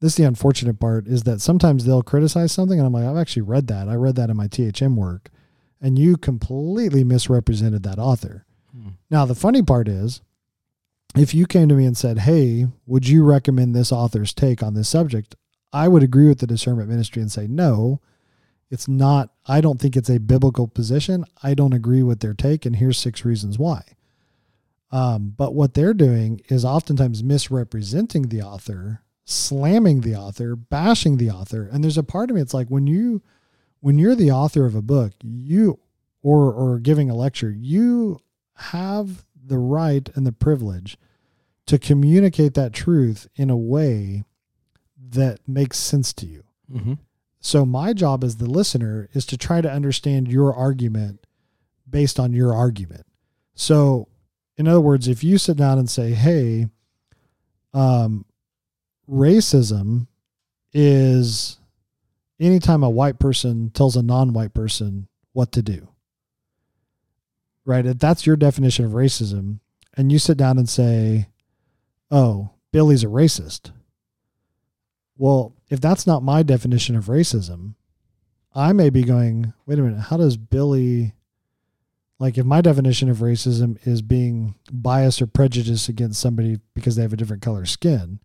[0.00, 3.16] this is the unfortunate part is that sometimes they'll criticize something and I'm like I've
[3.16, 5.30] actually read that I read that in my THM work
[5.80, 8.44] and you completely misrepresented that author.
[8.72, 8.90] Hmm.
[9.10, 10.20] Now the funny part is
[11.16, 14.74] if you came to me and said, "Hey, would you recommend this author's take on
[14.74, 15.34] this subject?"
[15.72, 18.00] I would agree with the discernment ministry and say, "No,
[18.70, 21.24] it's not I don't think it's a biblical position.
[21.42, 23.82] I don't agree with their take and here's six reasons why."
[24.92, 31.30] Um, but what they're doing is oftentimes misrepresenting the author, slamming the author, bashing the
[31.30, 31.68] author.
[31.70, 33.22] And there's a part of me it's like when you
[33.80, 35.78] when you're the author of a book, you
[36.22, 38.20] or or giving a lecture, you
[38.54, 40.98] have the right and the privilege
[41.66, 44.24] to communicate that truth in a way
[44.98, 46.44] that makes sense to you.
[46.72, 46.94] Mm-hmm.
[47.40, 51.26] So my job as the listener is to try to understand your argument
[51.88, 53.06] based on your argument.
[53.54, 54.08] So
[54.56, 56.68] in other words, if you sit down and say, "Hey,
[57.72, 58.26] um,
[59.08, 60.06] racism
[60.72, 61.58] is
[62.38, 65.88] anytime a white person tells a non-white person what to do,"
[67.64, 67.86] right?
[67.86, 69.60] If that's your definition of racism,
[69.96, 71.28] and you sit down and say,
[72.10, 73.70] "Oh, Billy's a racist,"
[75.16, 77.74] well, if that's not my definition of racism,
[78.54, 81.14] I may be going, "Wait a minute, how does Billy?"
[82.20, 87.02] like if my definition of racism is being biased or prejudiced against somebody because they
[87.02, 88.20] have a different color skin,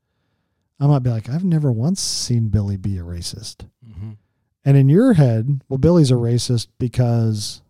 [0.80, 3.68] I might be like, I've never once seen Billy be a racist.
[3.88, 4.12] Mm-hmm.
[4.66, 7.62] And in your head, well, Billy's a racist because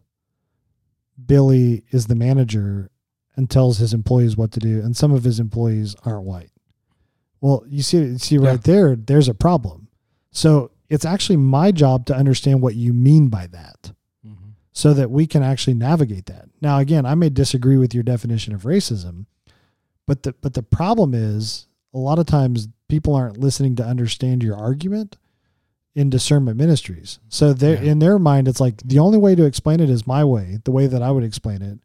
[1.23, 2.89] Billy is the manager
[3.35, 6.49] and tells his employees what to do, and some of his employees aren't white.
[7.45, 8.73] Well, you see, see right Yeah.
[8.73, 9.87] there, there's a problem.
[10.31, 13.91] So it's actually my job to understand what you mean by that
[14.27, 14.49] Mm-hmm.
[14.71, 16.49] so that we can actually navigate that.
[16.61, 19.25] Now, again, I may disagree with your definition of racism,
[20.07, 24.41] but the but the problem is a lot of times people aren't listening to understand
[24.43, 25.17] your argument
[25.93, 27.19] in discernment ministries.
[27.29, 27.91] So they Yeah.
[27.91, 30.71] in their mind, it's like the only way to explain it is my way, the
[30.71, 31.77] way that I would explain it,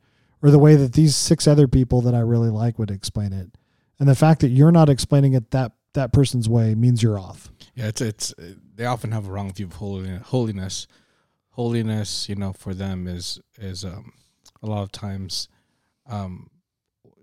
[0.42, 3.50] or the way that these six other people that I really like would explain it.
[4.00, 7.50] And the fact that you're not explaining it that that person's way means you're off.
[7.74, 8.34] Yeah, it's it's
[8.74, 10.86] they often have a wrong view of holiness.
[11.50, 14.12] Holiness, you know, for them is is um
[14.62, 15.48] a lot of times,
[16.06, 16.48] um,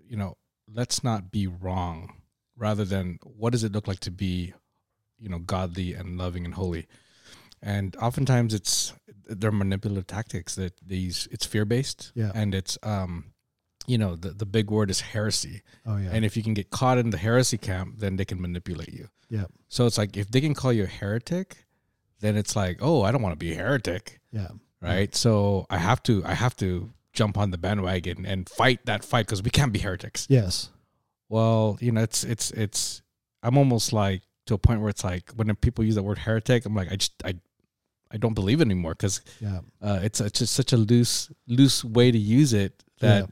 [0.08, 0.36] you know,
[0.72, 2.14] let's not be wrong,
[2.56, 4.52] rather than what does it look like to be,
[5.18, 6.86] you know, godly and loving and holy,
[7.62, 8.92] and oftentimes it's
[9.26, 12.32] they're manipulative tactics that these it's fear based, Yeah.
[12.34, 13.32] and it's um,
[13.88, 15.62] you know, the the big word is heresy.
[15.86, 16.10] Oh yeah.
[16.12, 19.08] And if you can get caught in the heresy camp, then they can manipulate you.
[19.30, 19.46] Yeah.
[19.68, 21.64] So it's like if they can call you a heretic,
[22.20, 24.48] then it's like, oh, I don't want to be a heretic, yeah.
[24.80, 25.14] right?
[25.14, 29.26] So I have to, I have to jump on the bandwagon and fight that fight
[29.26, 30.26] because we can't be heretics.
[30.28, 30.70] Yes.
[31.28, 33.02] Well, you know, it's it's it's.
[33.42, 36.64] I'm almost like to a point where it's like when people use the word heretic,
[36.66, 37.34] I'm like, I just I.
[38.10, 39.60] I don't believe anymore because Yeah.
[39.82, 43.26] uh, it's it's just such a loose loose way to use it Yeah.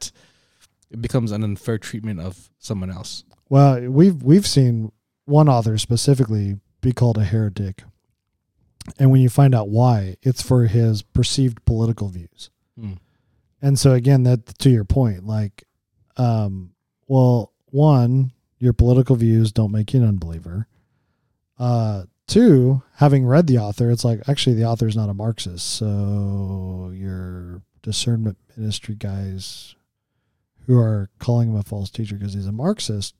[0.91, 3.23] It becomes an unfair treatment of someone else.
[3.49, 4.91] Well, we've we've seen
[5.25, 7.83] one author specifically be called a heretic.
[8.97, 12.49] And when you find out why, it's for his perceived political views.
[12.79, 12.93] Hmm.
[13.61, 15.63] And so again, that to your point, like
[16.15, 16.71] um
[17.07, 20.67] well, one, your political views don't make you an unbeliever.
[21.59, 25.65] Uh two, having read the author, it's like actually the author is not a Marxist.
[25.65, 29.75] So your discernment ministry guys
[30.67, 33.15] who are calling him a false teacher because he's a Marxist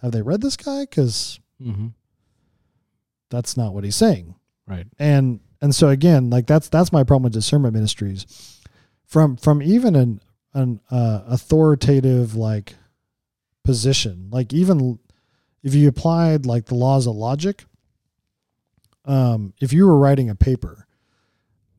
[0.00, 0.82] have they read this guy?
[0.82, 1.88] Because Mm-hmm.
[3.30, 4.34] that's not what he's saying.
[4.66, 4.86] Right.
[4.98, 8.60] And and so again, like that's that's my problem with discernment ministries.
[9.06, 10.20] From from even an
[10.54, 12.74] an uh, authoritative like
[13.64, 14.98] position, like even
[15.62, 17.64] if you applied like the laws of logic,
[19.04, 20.86] um, if you were writing a paper,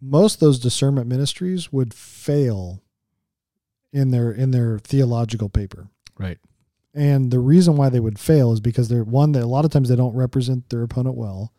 [0.01, 2.82] most of those discernment ministries would fail
[3.93, 5.87] in their in their theological paper.
[6.17, 6.39] Right.
[6.93, 9.71] And the reason why they would fail is because they're one, that a lot of
[9.71, 11.53] times they don't represent their opponent well.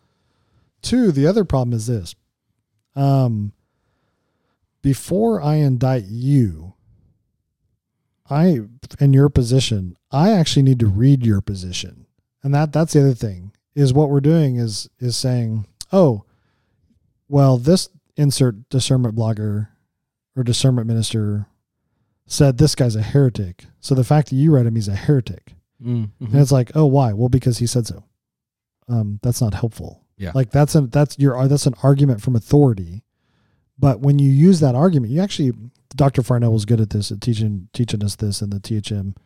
[0.83, 2.15] Two, the other problem is this.
[2.95, 3.53] Um,
[4.83, 6.75] before I indict you,
[8.29, 8.61] I
[9.01, 12.07] in your position, I actually need to read your position.
[12.43, 16.25] And that that's the other thing is what we're doing is is saying, oh,
[17.29, 19.69] well, this insert discernment blogger
[20.37, 21.47] or discernment minister
[22.27, 23.67] said this guy's a heretic.
[23.81, 25.55] So the fact that you read him, he's a heretic.
[25.85, 27.13] Mm, And it's like, oh, why?
[27.13, 28.05] Well, because he said so.
[28.89, 30.03] Um, that's not helpful.
[30.17, 30.33] Yeah.
[30.35, 33.03] Like that's a that's your that's an argument from authority.
[33.79, 35.53] But when you use that argument, you actually
[35.97, 36.23] Dr.
[36.23, 39.17] Farnell was good at this at teaching teaching us this in the THM.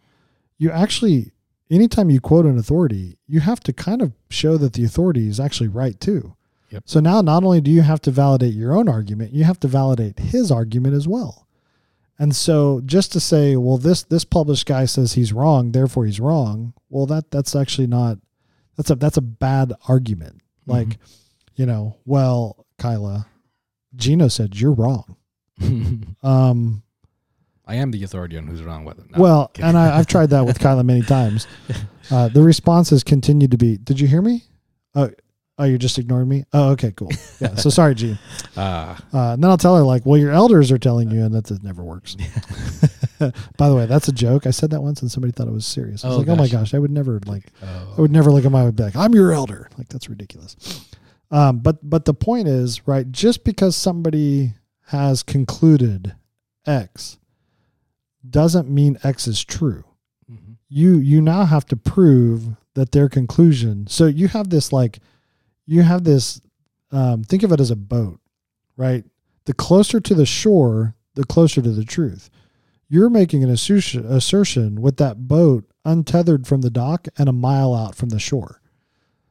[0.58, 1.32] You actually
[1.70, 5.38] anytime you quote an authority, you have to kind of show that the authority is
[5.38, 6.34] actually right too.
[6.70, 6.84] Yep.
[6.86, 9.68] So now not only do you have to validate your own argument, you have to
[9.68, 11.47] validate his argument as well.
[12.18, 16.20] And so just to say, well, this this published guy says he's wrong, therefore he's
[16.20, 16.74] wrong.
[16.88, 18.18] Well, that that's actually not
[18.76, 20.40] that's a that's a bad argument.
[20.66, 20.98] Like,
[21.54, 23.26] you know, well, Kyla,
[23.96, 25.16] Gino said you're wrong.
[26.22, 26.82] Um,
[27.66, 29.10] I am the authority on who's wrong with it.
[29.10, 31.46] No, well, and I, I've tried that with Kyla many times.
[32.10, 34.44] Uh, the responses continue to be, "Did you hear me?
[34.94, 35.10] Oh,
[35.58, 36.44] oh, you're just ignoring me.
[36.52, 37.10] Oh, okay, cool.
[37.40, 37.54] Yeah.
[37.54, 38.18] So sorry, Gene.
[38.56, 41.34] Ah, Uh, and then I'll tell her like, well, your elders are telling you, and
[41.34, 42.16] that, that never works.
[43.56, 44.46] By the way, that's a joke.
[44.46, 46.04] I said that once, and somebody thought it was serious.
[46.04, 46.52] I was Oh, like, oh my gosh.
[46.70, 49.32] gosh, I would never like, I oh, would never look at my be I'm your
[49.32, 49.68] elder.
[49.78, 50.88] Like that's ridiculous.
[51.30, 53.10] Um, but but the point is, right?
[53.10, 54.54] Just because somebody
[54.86, 56.14] has concluded
[56.66, 57.18] X
[58.28, 59.84] doesn't mean X is true
[60.30, 60.56] mhm.
[60.68, 64.98] you you now have to prove that their conclusion so you have this like
[65.68, 66.40] you have this
[66.90, 68.18] um, think of it as a boat
[68.78, 69.04] right?
[69.44, 72.30] The closer to the shore the closer to the truth.
[72.88, 77.96] You're making an assertion, with that boat untethered from the dock and a mile out
[77.96, 78.62] from the shore.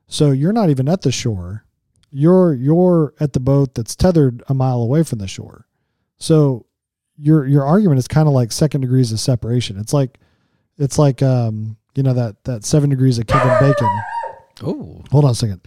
[0.05, 1.63] So you're not even at the shore.
[2.11, 5.65] You're you're at the boat that's tethered a mile away from the shore.
[6.17, 6.65] So
[7.17, 9.79] your your argument is kind of like second degrees of separation.
[9.79, 10.19] It's like
[10.77, 14.01] it's like um, you know that that seven degrees of Kevin Bacon.
[14.63, 15.61] oh, Hold on a second.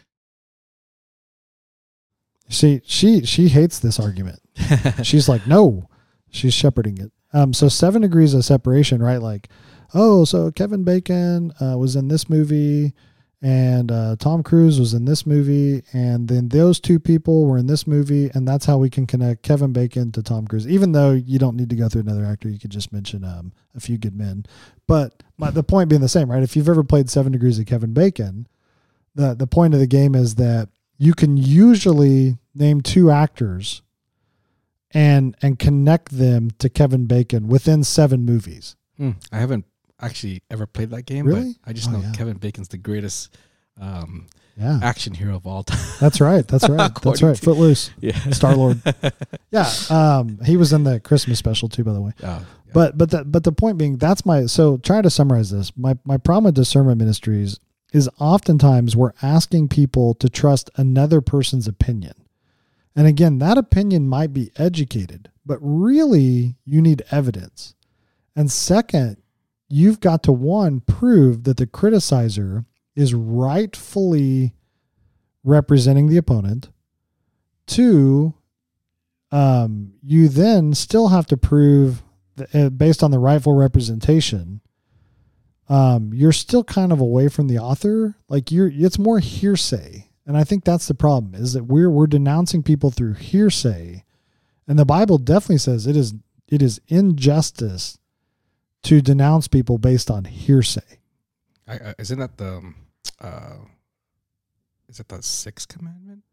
[2.50, 4.40] See, she she hates this argument.
[5.02, 5.88] She's like, no,
[6.30, 7.12] she's shepherding it.
[7.32, 9.22] Um, so seven degrees of separation, right?
[9.22, 9.48] Like,
[9.94, 12.92] oh, so Kevin Bacon uh, was in this movie,
[13.40, 17.68] and uh, Tom Cruise was in this movie, and then those two people were in
[17.68, 20.66] this movie, and that's how we can connect Kevin Bacon to Tom Cruise.
[20.66, 23.52] Even though you don't need to go through another actor, you could just mention um,
[23.76, 24.44] a few good men.
[24.88, 26.42] But my, the point being the same, right?
[26.42, 28.48] If you've ever played Seven Degrees of Kevin Bacon,
[29.14, 30.68] the the point of the game is that
[31.02, 33.80] you can usually name two actors
[34.92, 38.76] and and connect them to Kevin Bacon within seven movies.
[38.96, 39.12] Hmm.
[39.32, 39.64] I haven't
[40.00, 41.26] actually ever played that game.
[41.26, 41.56] Really?
[41.64, 42.12] But I just Oh, know yeah.
[42.12, 43.34] Kevin Bacon's the greatest
[43.80, 44.26] um,
[44.58, 45.78] Yeah, action hero of all time.
[46.00, 46.46] that's right.
[46.46, 46.90] That's right.
[47.02, 47.38] that's right.
[47.38, 48.80] Footloose, yeah, Star Lord.
[49.52, 52.12] Yeah, um, he was in the Christmas special too, by the way.
[52.22, 52.44] Oh, yeah.
[52.72, 55.72] But but the but the point being, that's my so try to summarize this.
[55.76, 57.58] My my problem with discernment ministries
[57.92, 62.14] is oftentimes we're asking people to trust another person's opinion.
[62.94, 67.74] And again, that opinion might be educated, but really you need evidence.
[68.36, 69.16] And second,
[69.68, 72.64] you've got to one prove that the criticizer
[72.94, 74.54] is rightfully
[75.44, 76.68] representing the opponent.
[77.66, 78.34] Two,
[79.30, 82.02] um, you then still have to prove
[82.36, 84.60] that, uh, based on the rightful representation
[85.70, 88.16] um, you're still kind of away from the author.
[88.28, 90.08] Like you're it's more hearsay.
[90.26, 94.04] And i think that's the problem is that we're we're denouncing people through hearsay.
[94.68, 96.12] And the bible definitely says it is
[96.48, 97.98] it is injustice
[98.82, 100.98] to denounce people based on hearsay.
[101.68, 102.74] I, I, isn't that the um,
[103.20, 103.56] uh,
[104.88, 106.24] is it the sixth commandment?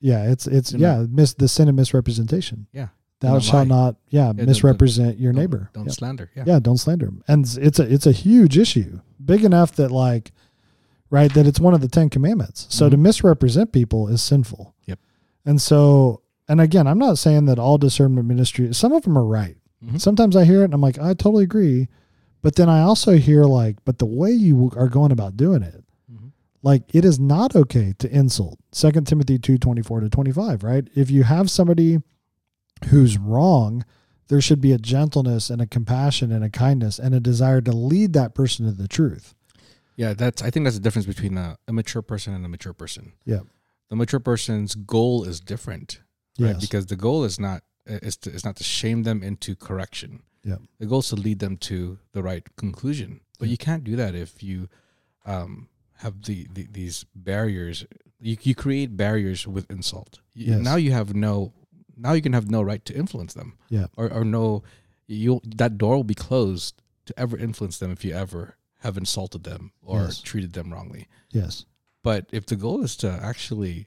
[0.00, 2.68] yeah it's it's yeah mis, the sin of misrepresentation.
[2.72, 2.88] Yeah.
[3.22, 3.76] Thou shalt lie.
[3.76, 5.92] not yeah, don't- misrepresent your Don't- neighbor Don't, Yeah.
[5.92, 6.30] slander.
[6.36, 6.44] Yeah.
[6.46, 10.32] yeah don't slander him and it's a it's a huge issue big enough that like
[11.10, 13.00] right that it's one of the 10 commandments so to Mhm.
[13.00, 14.98] misrepresent people is sinful Yep.
[15.46, 19.24] and so and again i'm not saying that all discernment ministry some of them are
[19.24, 20.00] right Mhm.
[20.00, 21.88] sometimes i hear it and i'm like i totally agree
[22.42, 25.84] but then i also hear like but the way you are going about doing it
[26.12, 26.30] Mhm.
[26.62, 31.10] like it is not okay to insult Second timothy 2 24 to 25 right if
[31.10, 32.00] you have somebody
[32.86, 33.84] who's wrong
[34.28, 37.72] there should be a gentleness and a compassion and a kindness and a desire to
[37.72, 39.34] lead that person to the truth
[39.96, 40.42] Yeah, that's.
[40.42, 43.12] I think that's the difference between a, a mature person and a mature person.
[43.26, 43.40] Yeah.
[43.90, 46.00] The mature person's goal is different,
[46.38, 46.54] right?
[46.54, 50.22] yes Because the goal is not is to, is not to shame them into correction.
[50.44, 50.56] Yeah.
[50.78, 53.20] The goal is to lead them to the right conclusion.
[53.38, 54.68] But you can't do that if you
[55.26, 55.68] um,
[55.98, 57.84] have the, the these barriers.
[58.18, 60.20] You you create barriers with insult.
[60.34, 60.60] Yes.
[60.60, 61.52] Now you have no.
[61.96, 63.58] Now you can have no right to influence them.
[63.68, 63.86] Yeah.
[63.96, 64.62] Or or no,
[65.06, 69.44] you that door will be closed to ever influence them if you ever have insulted
[69.44, 70.20] them or Yes.
[70.20, 71.06] treated them wrongly.
[71.30, 71.64] yes
[72.02, 73.86] But if the goal is to actually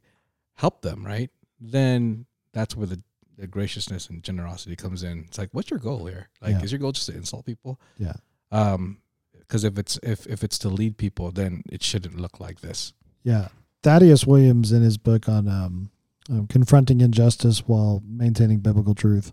[0.55, 1.29] help them, right?
[1.59, 3.01] Then that's where the,
[3.37, 5.25] the graciousness and generosity comes in.
[5.27, 6.29] It's like, what's your goal here?
[6.41, 6.63] Like, Yeah.
[6.63, 7.79] is your goal just to insult people?
[7.97, 8.13] Yeah.
[8.51, 8.99] Um,
[9.39, 12.93] because if it's if if it's to lead people, then it shouldn't look like this.
[13.23, 13.49] Yeah.
[13.83, 15.91] Thaddeus Williams in his book on um,
[16.29, 19.31] um, confronting injustice while maintaining biblical truth,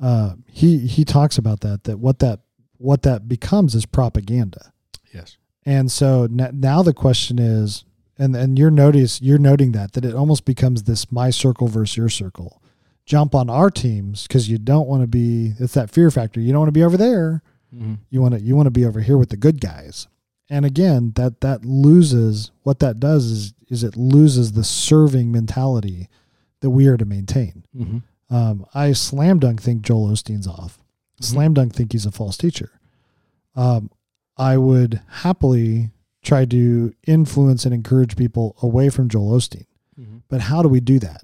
[0.00, 2.40] uh, he he talks about that that what that
[2.78, 4.72] what that becomes is propaganda.
[5.12, 5.36] Yes.
[5.64, 7.84] And so n- now the question is,
[8.18, 11.96] and and you're notice you're noting that that it almost becomes this my circle versus
[11.96, 12.60] your circle.
[13.06, 15.52] Jump on our teams because you don't want to be.
[15.58, 16.40] It's that fear factor.
[16.40, 17.42] You don't want to be over there.
[17.74, 17.94] Mm-hmm.
[18.10, 20.08] You want to you want to be over here with the good guys.
[20.50, 26.08] And again, that that loses what that does is is it loses the serving mentality
[26.60, 27.64] that we are to maintain.
[27.76, 28.34] Mm-hmm.
[28.34, 30.78] Um, I slam dunk think Joel Osteen's off.
[31.20, 31.24] Mhm.
[31.24, 32.70] Slam dunk think he's a false teacher.
[33.54, 33.90] Um,
[34.36, 35.90] I would happily
[36.22, 39.66] try to influence and encourage people away from Joel Osteen.
[40.00, 40.18] Mm-hmm.
[40.28, 41.22] But how do we do that?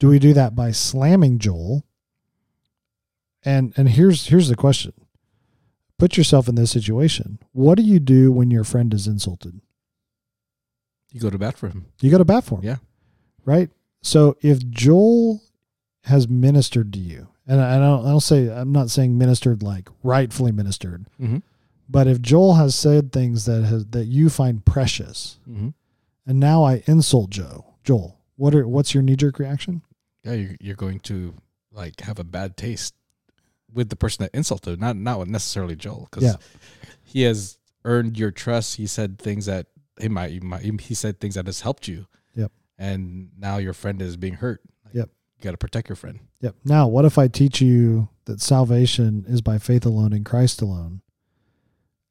[0.00, 1.84] Do we do that by slamming Joel?
[3.44, 4.92] And and here's here's the question.
[5.98, 7.38] Put yourself in this situation.
[7.52, 9.60] What do you do when your friend is insulted?
[11.14, 11.86] You go to bat for him.
[12.02, 12.64] You go to bat for him.
[12.64, 12.76] Yeah.
[13.46, 13.70] Right?
[14.02, 15.40] So if Joel
[16.02, 20.52] has ministered to you, and I I don't say I'm not saying ministered like rightfully
[20.52, 21.38] ministered, Mm-hmm.
[21.88, 25.68] but if Joel has said things that has that you find precious, Mm-hmm.
[26.26, 29.80] and now I insult Joe, Joel, what are what's your knee jerk reaction?
[30.24, 31.34] Yeah, you're you're going to
[31.70, 32.94] like have a bad taste
[33.72, 36.36] with the person that insulted, not not necessarily Joel, because Yeah.
[37.04, 38.76] he has earned your trust.
[38.76, 39.66] He said things that
[40.00, 42.06] he might, he might he said things that has helped you.
[42.34, 42.52] Yep.
[42.78, 44.60] And now your friend is being hurt.
[44.84, 45.08] Like, Yep.
[45.38, 46.20] You got to protect your friend.
[46.40, 46.54] Yep.
[46.64, 51.02] Now, what if I teach you that salvation is by faith alone in Christ alone,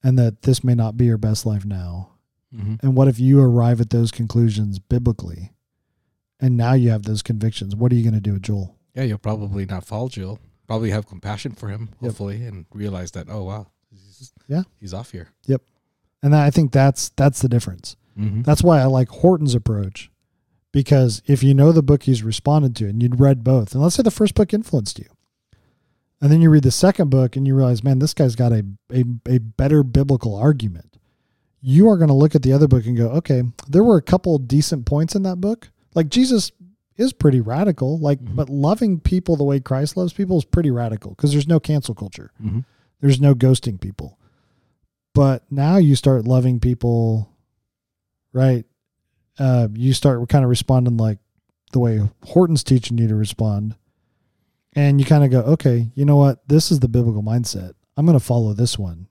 [0.03, 2.09] and that this may not be your best life now?
[2.55, 2.75] Mm-hmm.
[2.85, 5.53] And what if you arrive at those conclusions biblically,
[6.39, 7.75] and now you have those convictions?
[7.75, 8.75] What are you going to do with Joel?
[8.93, 10.39] Yeah, you'll probably not follow Joel.
[10.67, 12.09] Probably have compassion for him, Yep.
[12.11, 14.63] hopefully, and realize that oh wow, he's, Yeah.
[14.79, 15.29] he's off here.
[16.23, 17.95] And I think that's that's the difference.
[18.17, 18.41] Mm-hmm.
[18.43, 20.09] That's why I like Horton's approach,
[20.71, 23.95] because if you know the book he's responded to, and you'd read both, and let's
[23.95, 25.07] say the first book influenced you,
[26.21, 28.65] and then you read the second book and you realize, man, this guy's got a
[28.91, 30.97] a, a better biblical argument.
[31.61, 34.01] You are going to look at the other book and go, okay, there were a
[34.01, 35.69] couple decent points in that book.
[35.95, 36.51] Like Jesus
[36.97, 38.35] is pretty radical, like, Mhm.
[38.35, 41.95] but loving people the way Christ loves people is pretty radical because there's no cancel
[41.95, 42.31] culture.
[42.43, 42.59] Mm-hmm.
[43.01, 44.17] There's no ghosting people.
[45.13, 47.29] But now you start loving people,
[48.31, 48.65] right?
[49.37, 51.19] Uh, you start kind of responding like
[51.71, 53.75] the way Horton's teaching you to respond.
[54.75, 56.47] And you kind of go, okay, you know what?
[56.47, 57.73] This is the biblical mindset.
[57.95, 59.07] I'm going to follow this one.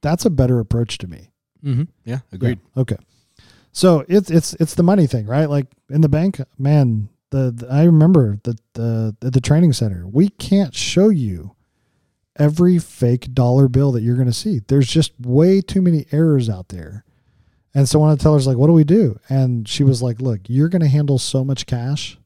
[0.00, 1.30] That's a better approach to me.
[1.64, 1.84] Mm-hmm.
[2.04, 2.58] Yeah, agreed.
[2.74, 2.96] Yeah, Okay.
[3.72, 5.50] So it's it's it's the money thing, right?
[5.50, 7.10] Like in the bank, man.
[7.30, 11.55] The, the I remember that the the training center, we can't show you
[12.36, 14.60] every fake dollar bill that you're going to see.
[14.66, 17.04] There's just way too many errors out there.
[17.74, 20.20] And so one of the tellers like, "What do we do?" And she was like,
[20.20, 22.18] "Look, you're going to handle so much cash.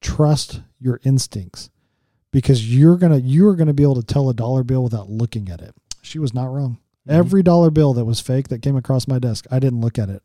[0.00, 1.70] Trust your instincts,
[2.30, 5.10] because you're gonna you are going to be able to tell a dollar bill without
[5.10, 6.78] looking at it." She was not wrong.
[7.08, 7.12] Mhm.
[7.12, 10.10] Every dollar bill that was fake that came across my desk, I didn't look at
[10.10, 10.22] it.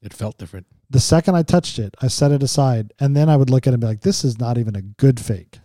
[0.00, 0.66] It felt different.
[0.88, 3.72] The second I touched it, I set it aside, and then I would look at
[3.72, 5.58] it and be like, "This is not even a good fake."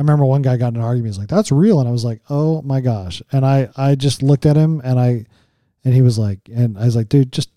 [0.00, 1.12] I remember one guy got in an argument.
[1.14, 4.22] He's like, "That's real," and I was like, "Oh my gosh!" And I I just
[4.22, 5.26] looked at him, and I
[5.84, 7.50] and he was like, and I was like, "Dude, just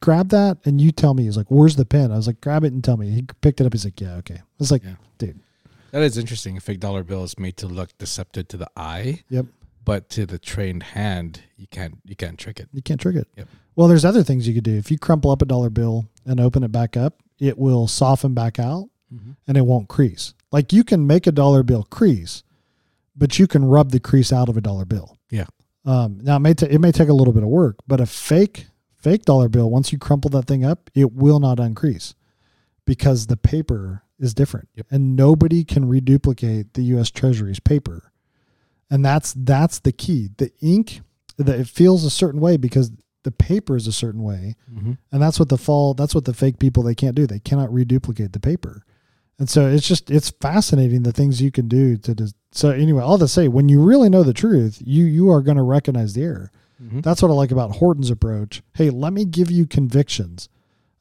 [0.00, 2.64] grab that and you tell me." He's like, "Where's the pen?" I was like, "Grab
[2.64, 3.72] it and tell me." He picked it up.
[3.74, 4.96] He's like, "Yeah, okay." I was like, Yeah.
[5.18, 5.38] "Dude,
[5.92, 6.56] That is interesting.
[6.56, 9.22] A fake dollar bill is made to look deceptive to the eye.
[9.30, 9.46] Yep.
[9.84, 12.68] But to the trained hand, you can't you can't trick it.
[12.72, 13.46] you can't trick it." Yep.
[13.76, 14.76] Well, there's other things you could do.
[14.76, 18.34] If you crumple up a dollar bill and open it back up, it will soften
[18.34, 19.32] back out Mm-hmm.
[19.46, 20.34] and it won't crease.
[20.52, 22.42] Like you can make a dollar bill crease,
[23.16, 25.16] but you can rub the crease out of a dollar bill.
[25.30, 25.46] Yeah.
[25.84, 28.06] Um, now it may ta- it may take a little bit of work, but a
[28.06, 28.66] fake
[28.96, 32.14] fake dollar bill once you crumple that thing up, it will not uncrease
[32.84, 34.86] because the paper is different, Yep.
[34.90, 37.10] and nobody can reduplicate the U.S.
[37.10, 38.12] Treasury's paper,
[38.90, 40.28] and that's that's the key.
[40.36, 41.00] The ink
[41.36, 42.90] that it feels a certain way because
[43.22, 44.92] the paper is a certain way, Mm-hmm.
[45.12, 47.72] and that's what the fall that's what the fake people they can't do they cannot
[47.72, 48.84] reduplicate the paper
[49.38, 53.02] and so it's just it's fascinating the things you can do to dis- so anyway
[53.02, 56.14] all to say when you really know the truth you you are going to recognize
[56.14, 56.50] the error.
[56.82, 57.00] Mm-hmm.
[57.00, 58.62] that's what i like about horton's approach.
[58.74, 60.48] Hey let me give you convictions.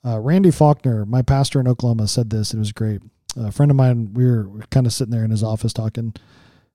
[0.06, 3.02] Uh, randy faulkner my pastor in oklahoma said this it was great.
[3.36, 6.14] A friend of mine we were kind of sitting there in his office talking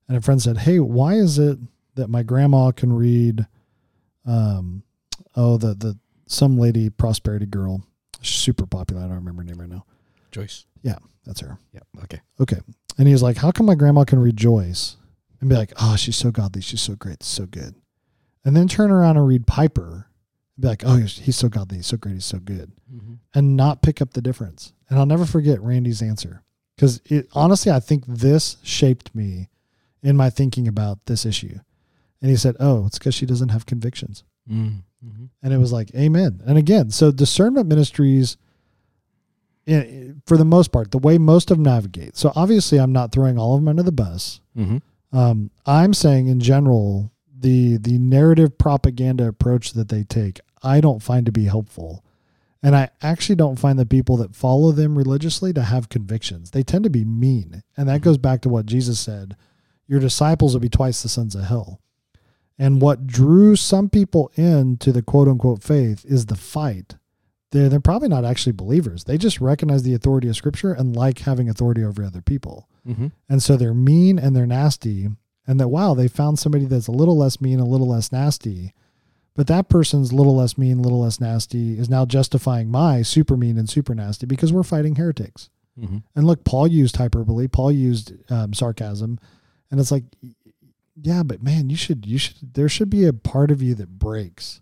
[0.08, 1.58] and a friend said hey why is it
[1.94, 3.46] that my grandma can read
[4.26, 4.82] um
[5.36, 7.82] oh the the some lady prosperity girl
[8.22, 9.84] super popular i don't remember her name right now.
[10.30, 10.64] Joyce.
[11.24, 11.58] That's her.
[11.72, 11.80] Yeah.
[12.04, 12.20] Okay.
[12.40, 12.58] Okay.
[12.98, 14.96] And he's like, How come my grandma can read Joyce
[15.40, 16.62] and be like, Oh, she's so godly.
[16.62, 17.22] She's so great.
[17.22, 17.74] So good.
[18.44, 20.08] And then turn around and read Piper
[20.56, 21.78] and be like, Oh, he's, so godly.
[21.78, 22.14] He's so great.
[22.14, 22.72] He's so good.
[22.92, 23.14] Mm-hmm.
[23.34, 24.72] And not pick up the difference.
[24.88, 26.42] And I'll never forget Randy's answer
[26.76, 29.48] because it honestly, I think this shaped me
[30.02, 31.58] in my thinking about this issue.
[32.20, 34.24] And he said, Oh, it's because she doesn't have convictions.
[34.50, 35.24] Mm-hmm.
[35.42, 36.42] And it was like, Amen.
[36.46, 38.36] And again, so discernment ministries,
[40.26, 42.16] for the most part, the way most of them navigate.
[42.16, 44.40] So obviously, I'm not throwing all of them under the bus.
[44.56, 44.78] Mm-hmm.
[45.16, 51.02] Um, I'm saying in general, the the narrative propaganda approach that they take, I don't
[51.02, 52.04] find to be helpful.
[52.64, 56.52] And I actually don't find the people that follow them religiously to have convictions.
[56.52, 57.64] They tend to be mean.
[57.76, 59.36] And that goes back to what Jesus said
[59.88, 61.80] your disciples will be twice the sons of hell.
[62.58, 66.94] And what drew some people into the quote unquote faith is the fight.
[67.52, 69.04] They're, they're probably not actually believers.
[69.04, 72.68] They just recognize the authority of Scripture and like having authority over other people.
[72.88, 73.08] Mm-hmm.
[73.28, 75.08] And so they're mean and they're nasty.
[75.46, 78.72] And that, wow, they found somebody that's a little less mean, a little less nasty.
[79.34, 83.58] But that person's little less mean, little less nasty is now justifying my super mean
[83.58, 85.50] and super nasty because we're fighting heretics.
[85.78, 85.98] Mm-hmm.
[86.16, 89.18] And look, Paul used hyperbole, Paul used um, sarcasm.
[89.70, 90.04] And it's like,
[91.00, 93.98] yeah, but man, you should, you should, there should be a part of you that
[93.98, 94.60] breaks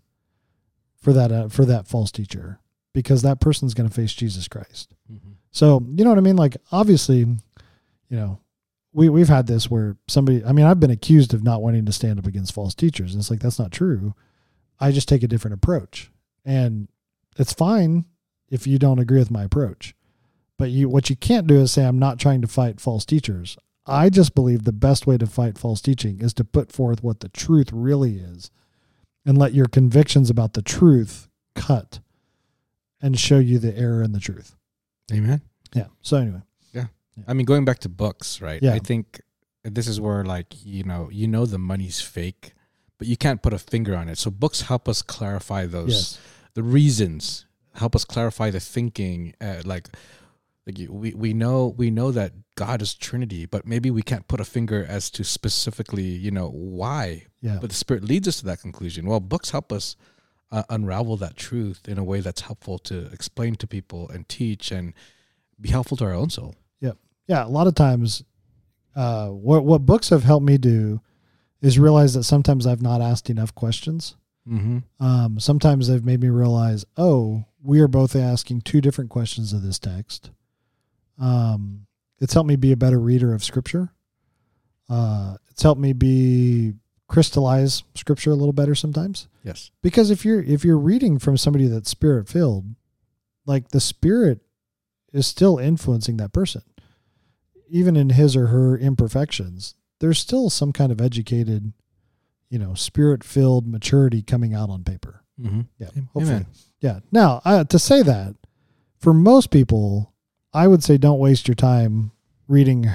[1.01, 2.60] for that, uh, for that false teacher
[2.93, 4.93] because that person's going to face Jesus Christ.
[5.11, 5.31] Mm-hmm.
[5.51, 6.35] So, you know what I mean?
[6.35, 7.37] Like, obviously, you
[8.09, 8.39] know,
[8.93, 11.91] we, we've had this where somebody, I mean, I've been accused of not wanting to
[11.91, 13.13] stand up against false teachers.
[13.13, 14.13] And it's like, that's not true.
[14.79, 16.11] I just take a different approach.
[16.43, 16.87] And
[17.37, 18.05] it's fine
[18.49, 19.95] if you don't agree with my approach.
[20.57, 23.57] But you, what you can't do is say, I'm not trying to fight false teachers.
[23.85, 27.21] I just believe the best way to fight false teaching is to put forth what
[27.21, 28.51] the truth really is
[29.25, 31.99] and let your convictions about the truth cut
[33.01, 34.55] and show you the error and the truth.
[35.11, 35.41] Amen.
[35.73, 35.87] Yeah.
[36.01, 36.41] So anyway,
[36.73, 36.85] Yeah.
[37.27, 38.61] I mean, going back to books, right?
[38.61, 38.73] Yeah.
[38.73, 39.21] I think
[39.63, 42.53] this is where, like, you know, you know the money's fake,
[42.97, 44.17] but you can't put a finger on it.
[44.17, 46.19] So books help us clarify those yes.
[46.53, 47.45] the reasons,
[47.75, 49.33] help us clarify the thinking.
[49.41, 49.89] Uh, like,
[50.67, 54.39] like we we know we know that God is Trinity, but maybe we can't put
[54.39, 57.25] a finger as to specifically, you know, why.
[57.41, 57.57] Yeah.
[57.59, 59.07] But the Spirit leads us to that conclusion.
[59.07, 59.95] Well, books help us
[60.51, 64.71] uh, unravel that truth in a way that's helpful to explain to people and teach
[64.71, 64.93] and
[65.59, 66.55] be helpful to our own soul.
[66.81, 66.97] Yep.
[67.27, 68.23] Yeah, a lot of times,
[68.95, 71.01] uh, what what books have helped me do
[71.61, 74.15] is realize that sometimes I've not asked enough questions.
[74.47, 74.79] Mm-hmm.
[75.03, 79.61] Um, sometimes they've made me realize, oh, we are both asking two different questions of
[79.61, 80.31] this text.
[81.19, 81.85] Um,
[82.19, 83.93] it's helped me be a better reader of Scripture.
[84.89, 86.73] Uh, it's helped me be
[87.11, 89.27] crystallize Scripture a little better sometimes.
[89.43, 89.69] Yes.
[89.83, 92.65] because if you're if you're reading from somebody that's spirit filled
[93.45, 94.39] like the spirit
[95.11, 96.61] is still influencing that person
[97.69, 101.73] even in his or her imperfections there's still some kind of educated
[102.49, 105.61] you know spirit filled maturity coming out on paper Mm-hmm.
[105.79, 106.09] yeah Amen.
[106.13, 106.45] hopefully
[106.81, 108.35] yeah now uh, to say that
[108.99, 110.13] for most people
[110.53, 112.11] i would say don't waste your time
[112.47, 112.87] reading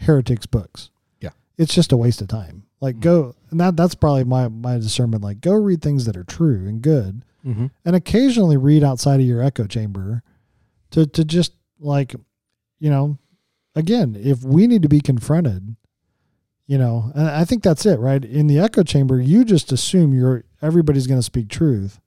[0.00, 1.30] heretics books Yeah.
[1.56, 3.00] it's just a waste of time like Mhm.
[3.00, 6.66] go and that that's probably my my discernment like go read things that are true
[6.68, 7.66] and good Mm-hmm.
[7.84, 10.22] and occasionally read outside of your echo chamber
[10.92, 12.14] to to just like
[12.78, 13.18] you know
[13.74, 15.76] again if we need to be confronted
[16.66, 20.14] you know and i think that's it right in the echo chamber you just assume
[20.14, 22.00] you're everybody's going to speak truth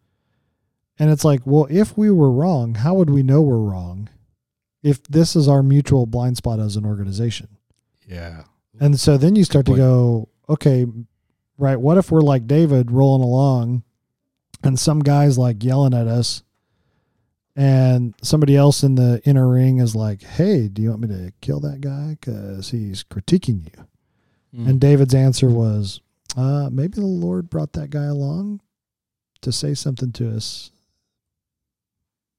[0.97, 4.09] and it's like well if we were wrong how would we know we're wrong
[4.81, 7.47] if this is our mutual blind spot as an organization
[8.07, 8.43] Yeah.
[8.79, 10.85] and so then you start to go, okay,
[11.57, 13.83] right, what if we're like David rolling along
[14.63, 16.43] and some guy's like yelling at us
[17.55, 21.33] and somebody else in the inner ring is like, hey, do you want me to
[21.41, 22.17] kill that guy?
[22.19, 23.85] Because he's critiquing you.
[24.61, 24.69] Mm.
[24.69, 25.99] And David's answer was,
[26.37, 28.61] uh, maybe the Lord brought that guy along
[29.41, 30.69] to say something to us.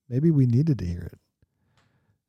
[0.09, 1.19] Maybe we needed to hear it.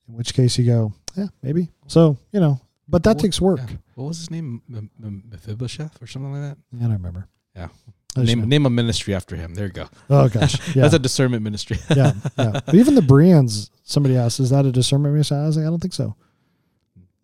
[0.07, 1.69] In which case you go, yeah, maybe.
[1.85, 3.59] So, you know, but that takes work.
[3.59, 3.75] yeah.
[3.99, 4.61] What was his name?
[4.73, 6.57] M- M- Mephibosheth or something like that?
[6.71, 7.27] Yeah, I don't remember.
[7.53, 7.67] Yeah.
[8.15, 8.45] Name know.
[8.45, 9.55] name a ministry after him.
[9.55, 9.89] There you go.
[10.09, 11.79] Oh gosh, yeah, That's a discernment ministry.
[11.95, 12.61] yeah, yeah.
[12.65, 15.69] But even the Bereans, somebody asked, "Is that a discernment ministry?" I was like, "I
[15.69, 16.15] don't think so."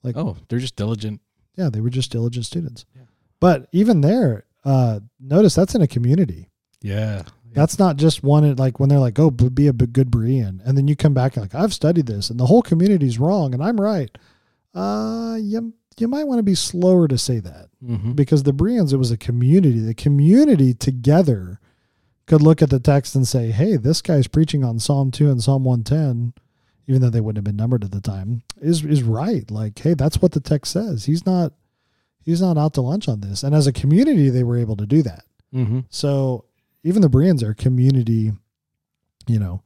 [0.04, 1.22] Like, oh, they're just diligent.
[1.56, 2.86] yeah, they were just diligent students.
[2.94, 3.04] Yeah.
[3.40, 6.50] But even there, uh, notice that's in a community.
[6.82, 7.24] Yeah.
[7.54, 10.90] That's not just one like when they're like, "Oh, be a good Berean," and then
[10.90, 13.80] you come back and like, "I've studied this, and the whole community's wrong, and I'm
[13.80, 14.16] right."
[14.74, 18.14] Uh, you you might want to be slower to say that Mm-hmm.
[18.14, 19.80] because the Bereans, it was a community.
[19.80, 21.60] The community together
[22.26, 25.44] could look at the text and say, hey, this guy's preaching on Psalm 2 and
[25.44, 26.34] Psalm 110
[26.88, 29.50] even though they wouldn't have been numbered at the time, is is right.
[29.50, 31.06] Like, hey, that's what the text says.
[31.06, 31.54] He's not
[32.24, 33.44] he's not out to lunch on this.
[33.44, 35.24] And as a community, they were able to do that.
[35.54, 35.82] Mm-hmm.
[35.90, 36.46] So
[36.84, 38.34] even the Bereans are community,
[39.28, 39.62] you know.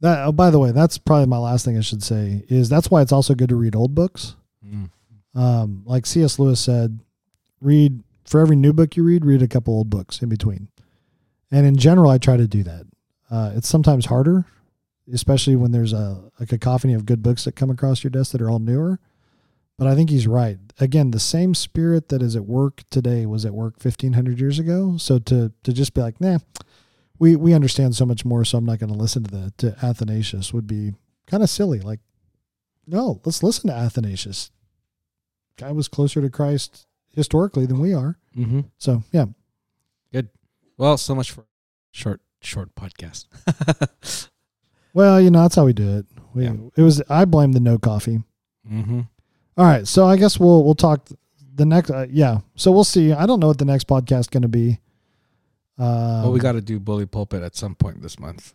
[0.00, 2.90] That oh, by the way, that's probably my last thing I should say is that's
[2.90, 4.36] why it's also good to read old books.
[4.64, 4.90] Mm.
[5.36, 6.38] Um, like C.S.
[6.38, 6.98] Lewis said,
[7.60, 10.68] read for every new book you read, read a couple old books in between.
[11.50, 12.86] And in general, I try to do that.
[13.30, 14.46] Uh, it's sometimes harder,
[15.12, 18.40] especially when there's a, a cacophony of good books that come across your desk that
[18.40, 18.98] are all newer.
[19.78, 20.58] But I think he's right.
[20.80, 24.96] Again, the same spirit that is at work today was at work 1500 years ago.
[24.96, 26.38] So to to just be like, nah,
[27.18, 29.76] we we understand so much more, so I'm not going to listen to the to
[29.84, 30.94] Athanasius would be
[31.26, 31.80] kind of silly.
[31.80, 32.00] Like,
[32.86, 34.50] no, let's listen to Athanasius.
[35.56, 38.18] Guy was closer to Christ historically than we are.
[38.36, 38.60] Mm-hmm.
[38.78, 39.26] So yeah,
[40.12, 40.28] good.
[40.76, 41.46] Well, so much for
[41.92, 43.26] short short podcast.
[44.94, 46.06] well, you know that's how we do it.
[46.34, 46.54] We Yeah.
[46.76, 48.22] it was I blame the no coffee.
[48.70, 49.00] mm-hmm.
[49.58, 51.08] All right, so I guess we'll we'll talk
[51.54, 51.90] the next.
[51.90, 53.12] Uh, yeah, so we'll see.
[53.12, 54.80] I don't know what the next podcast going to be.
[55.78, 58.52] Um, well, we got to do bully pulpit at some point this month.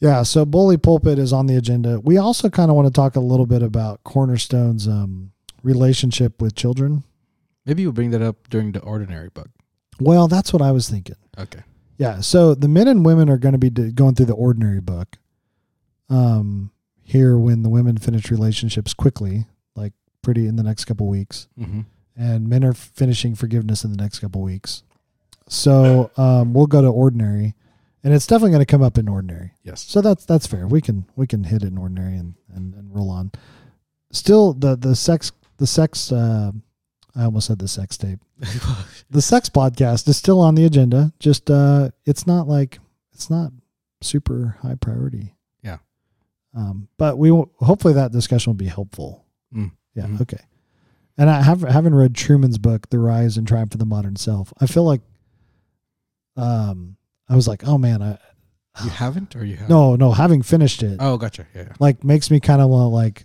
[0.00, 1.98] Yeah, so Bully Pulpit is on the agenda.
[2.00, 5.30] We also kind of want to talk a little bit about Cornerstone's um,
[5.64, 7.02] relationship with children.
[7.66, 9.48] Maybe we'll bring that up during the ordinary book.
[9.98, 11.16] Well, that's what I was thinking.
[11.38, 11.62] Okay.
[11.96, 15.16] Yeah, so the men and women are going to be going through the ordinary book.
[16.10, 16.70] Um,
[17.02, 19.46] here when the women finish relationships quickly,
[19.76, 19.92] like
[20.22, 21.80] pretty in the next couple weeks, Mm-hmm.
[22.16, 24.82] and men are finishing forgiveness in the next couple weeks.
[25.48, 27.54] So um, we'll go to ordinary,
[28.02, 29.52] and it's definitely going to come up in ordinary.
[29.62, 29.80] Yes.
[29.82, 30.66] So that's that's fair.
[30.66, 33.30] We can we can hit it in ordinary and and, and roll on.
[34.10, 36.10] Still, the the sex the sex.
[36.12, 36.52] Uh,
[37.16, 38.18] I almost said the sex tape.
[39.10, 41.12] The sex podcast is still on the agenda.
[41.20, 42.80] Just uh, it's not like
[43.12, 43.52] it's not
[44.00, 45.34] super high priority.
[45.62, 45.76] Yeah.
[46.56, 49.24] Um, but we will, hopefully that discussion will be helpful.
[49.54, 49.70] Mm.
[49.94, 50.06] Yeah.
[50.06, 50.20] Mhm.
[50.22, 50.40] Okay.
[51.16, 54.52] And I have haven't read Trueman's book, The Rise and Triumph of the Modern Self.
[54.60, 55.02] I feel like,
[56.36, 56.96] um,
[57.28, 58.18] I was like, oh man, I
[58.82, 59.68] you haven't, or you have?
[59.68, 61.46] no no having finished it Oh, gotcha.
[61.54, 61.62] Yeah.
[61.68, 61.72] yeah.
[61.78, 63.24] like makes me kind of want like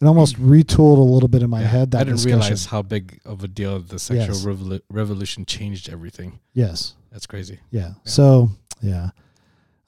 [0.00, 1.66] it almost retooled a little bit in my Yeah.
[1.68, 1.90] head.
[1.90, 2.40] That I didn't discussion.
[2.40, 4.44] realize how big of a deal the sexual Yes.
[4.44, 6.38] revolu- revolution changed everything.
[6.54, 6.94] Yes.
[7.12, 7.60] That's crazy.
[7.70, 7.94] Yeah.
[8.04, 8.50] So
[8.80, 9.10] yeah,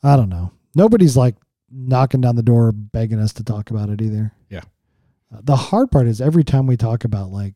[0.03, 0.51] I don't know.
[0.75, 1.37] Nobody's like
[1.71, 4.33] knocking down the door begging us to talk about it either.
[4.51, 4.63] Yeah.
[5.35, 7.55] Uh, the hard part is every time we talk about like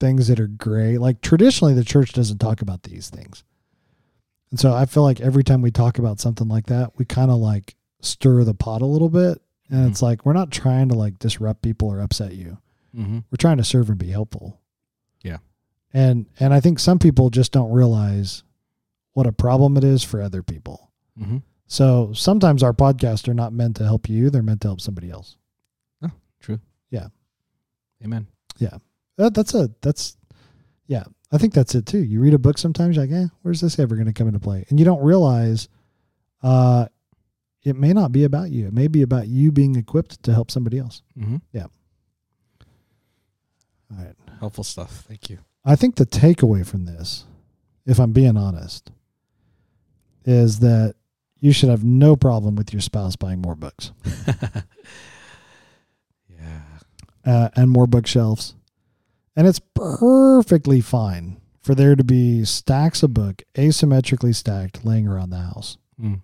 [0.00, 3.44] things that are gray, like traditionally the church doesn't talk about these things.
[4.50, 7.30] And so I feel like every time we talk about something like that, we kind
[7.30, 9.40] of like stir the pot a little bit.
[9.72, 12.58] And it's like we're not trying to like disrupt people or upset you.
[12.94, 13.20] Mm-hmm.
[13.30, 14.60] we're trying to serve and be helpful.
[15.22, 15.38] Yeah.
[15.94, 18.42] And and I think some people just don't realize
[19.14, 20.90] what a problem it is for other people.
[21.18, 21.38] Mm-hmm.
[21.66, 25.10] So sometimes our podcasts are not meant to help you, they're meant to help somebody
[25.10, 25.38] else.
[26.04, 26.60] Oh, true.
[26.90, 27.06] Yeah.
[28.04, 28.26] Amen.
[29.16, 30.16] That, that's a that's
[30.86, 32.02] yeah, I think that's it too.
[32.02, 34.40] You read a book sometimes you're like, "Eh, where's this ever going to come into
[34.40, 35.68] play?" And you don't realize
[36.42, 36.86] uh
[37.64, 38.66] it may not be about you.
[38.66, 41.02] It may be about you being equipped to help somebody else.
[41.18, 41.36] Mm-hmm.
[43.92, 44.14] All right.
[44.40, 45.04] Helpful stuff.
[45.08, 45.38] Thank you.
[45.64, 47.24] I think the takeaway from this,
[47.86, 48.90] if I'm being honest,
[50.24, 50.94] is that
[51.40, 53.92] you should have no problem with your spouse buying more books
[56.28, 56.62] yeah.
[57.24, 58.54] uh, and more bookshelves.
[59.34, 65.30] And it's perfectly fine for there to be stacks of book asymmetrically stacked laying around
[65.30, 65.78] the house.
[66.00, 66.20] Mm.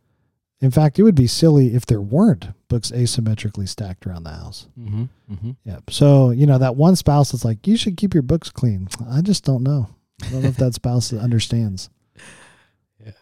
[0.61, 4.67] In fact, it would be silly if there weren't books asymmetrically stacked around the house.
[4.79, 5.05] Mm-hmm.
[5.33, 5.51] Mm-hmm.
[5.65, 5.79] Yeah.
[5.89, 8.89] So, you know, that one spouse that's like, you should keep your books clean.
[9.09, 9.89] I just don't know.
[10.25, 11.91] I don't know if that spouse understands.
[13.05, 13.13] Yeah.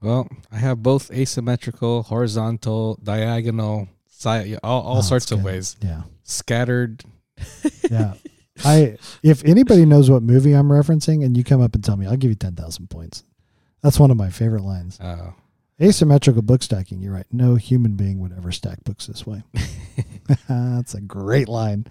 [0.00, 5.76] Well, I have both asymmetrical, horizontal, diagonal, side, all, all Oh, sorts of ways.
[5.82, 6.02] Yeah.
[6.22, 7.02] Scattered.
[7.90, 8.14] Yeah.
[8.64, 12.06] I if anybody knows what movie I'm referencing and you come up and tell me,
[12.06, 13.24] I'll give you 10,000 points.
[13.82, 15.00] That's one of my favorite lines.
[15.00, 15.32] Uh,
[15.82, 17.26] Asymmetrical book stacking, you're right.
[17.32, 19.42] No human being would ever stack books this way.
[20.48, 21.86] That's a great line.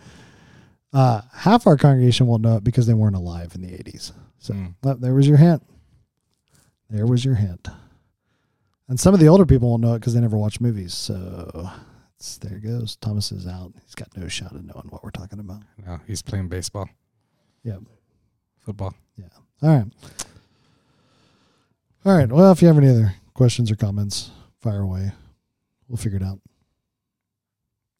[0.93, 4.11] Uh, half our congregation won't know it because they weren't alive in the 80s.
[4.37, 4.73] So mm.
[4.83, 5.63] well, there was your hint.
[6.89, 7.67] There was your hint.
[8.87, 10.93] And some of the older people won't know it because they never watch movies.
[10.93, 11.69] So
[12.41, 12.95] there it goes.
[12.95, 13.73] Thomas is out.
[13.85, 15.61] He's got no shot at knowing what we're talking about.
[15.85, 16.89] No, he's playing baseball.
[17.63, 17.81] Yep.
[18.59, 18.95] Football.
[19.17, 19.25] Yeah.
[19.61, 19.85] All right.
[22.05, 22.29] All right.
[22.29, 25.13] Well, if you have any other questions or comments, fire away.
[25.87, 26.41] We'll figure it out.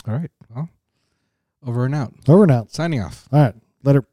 [0.05, 0.29] All right.
[0.53, 0.67] Well,
[1.65, 2.13] over and out.
[2.27, 2.73] Over and out.
[2.73, 3.25] Signing off.
[3.31, 3.55] All right.
[3.81, 4.03] Later.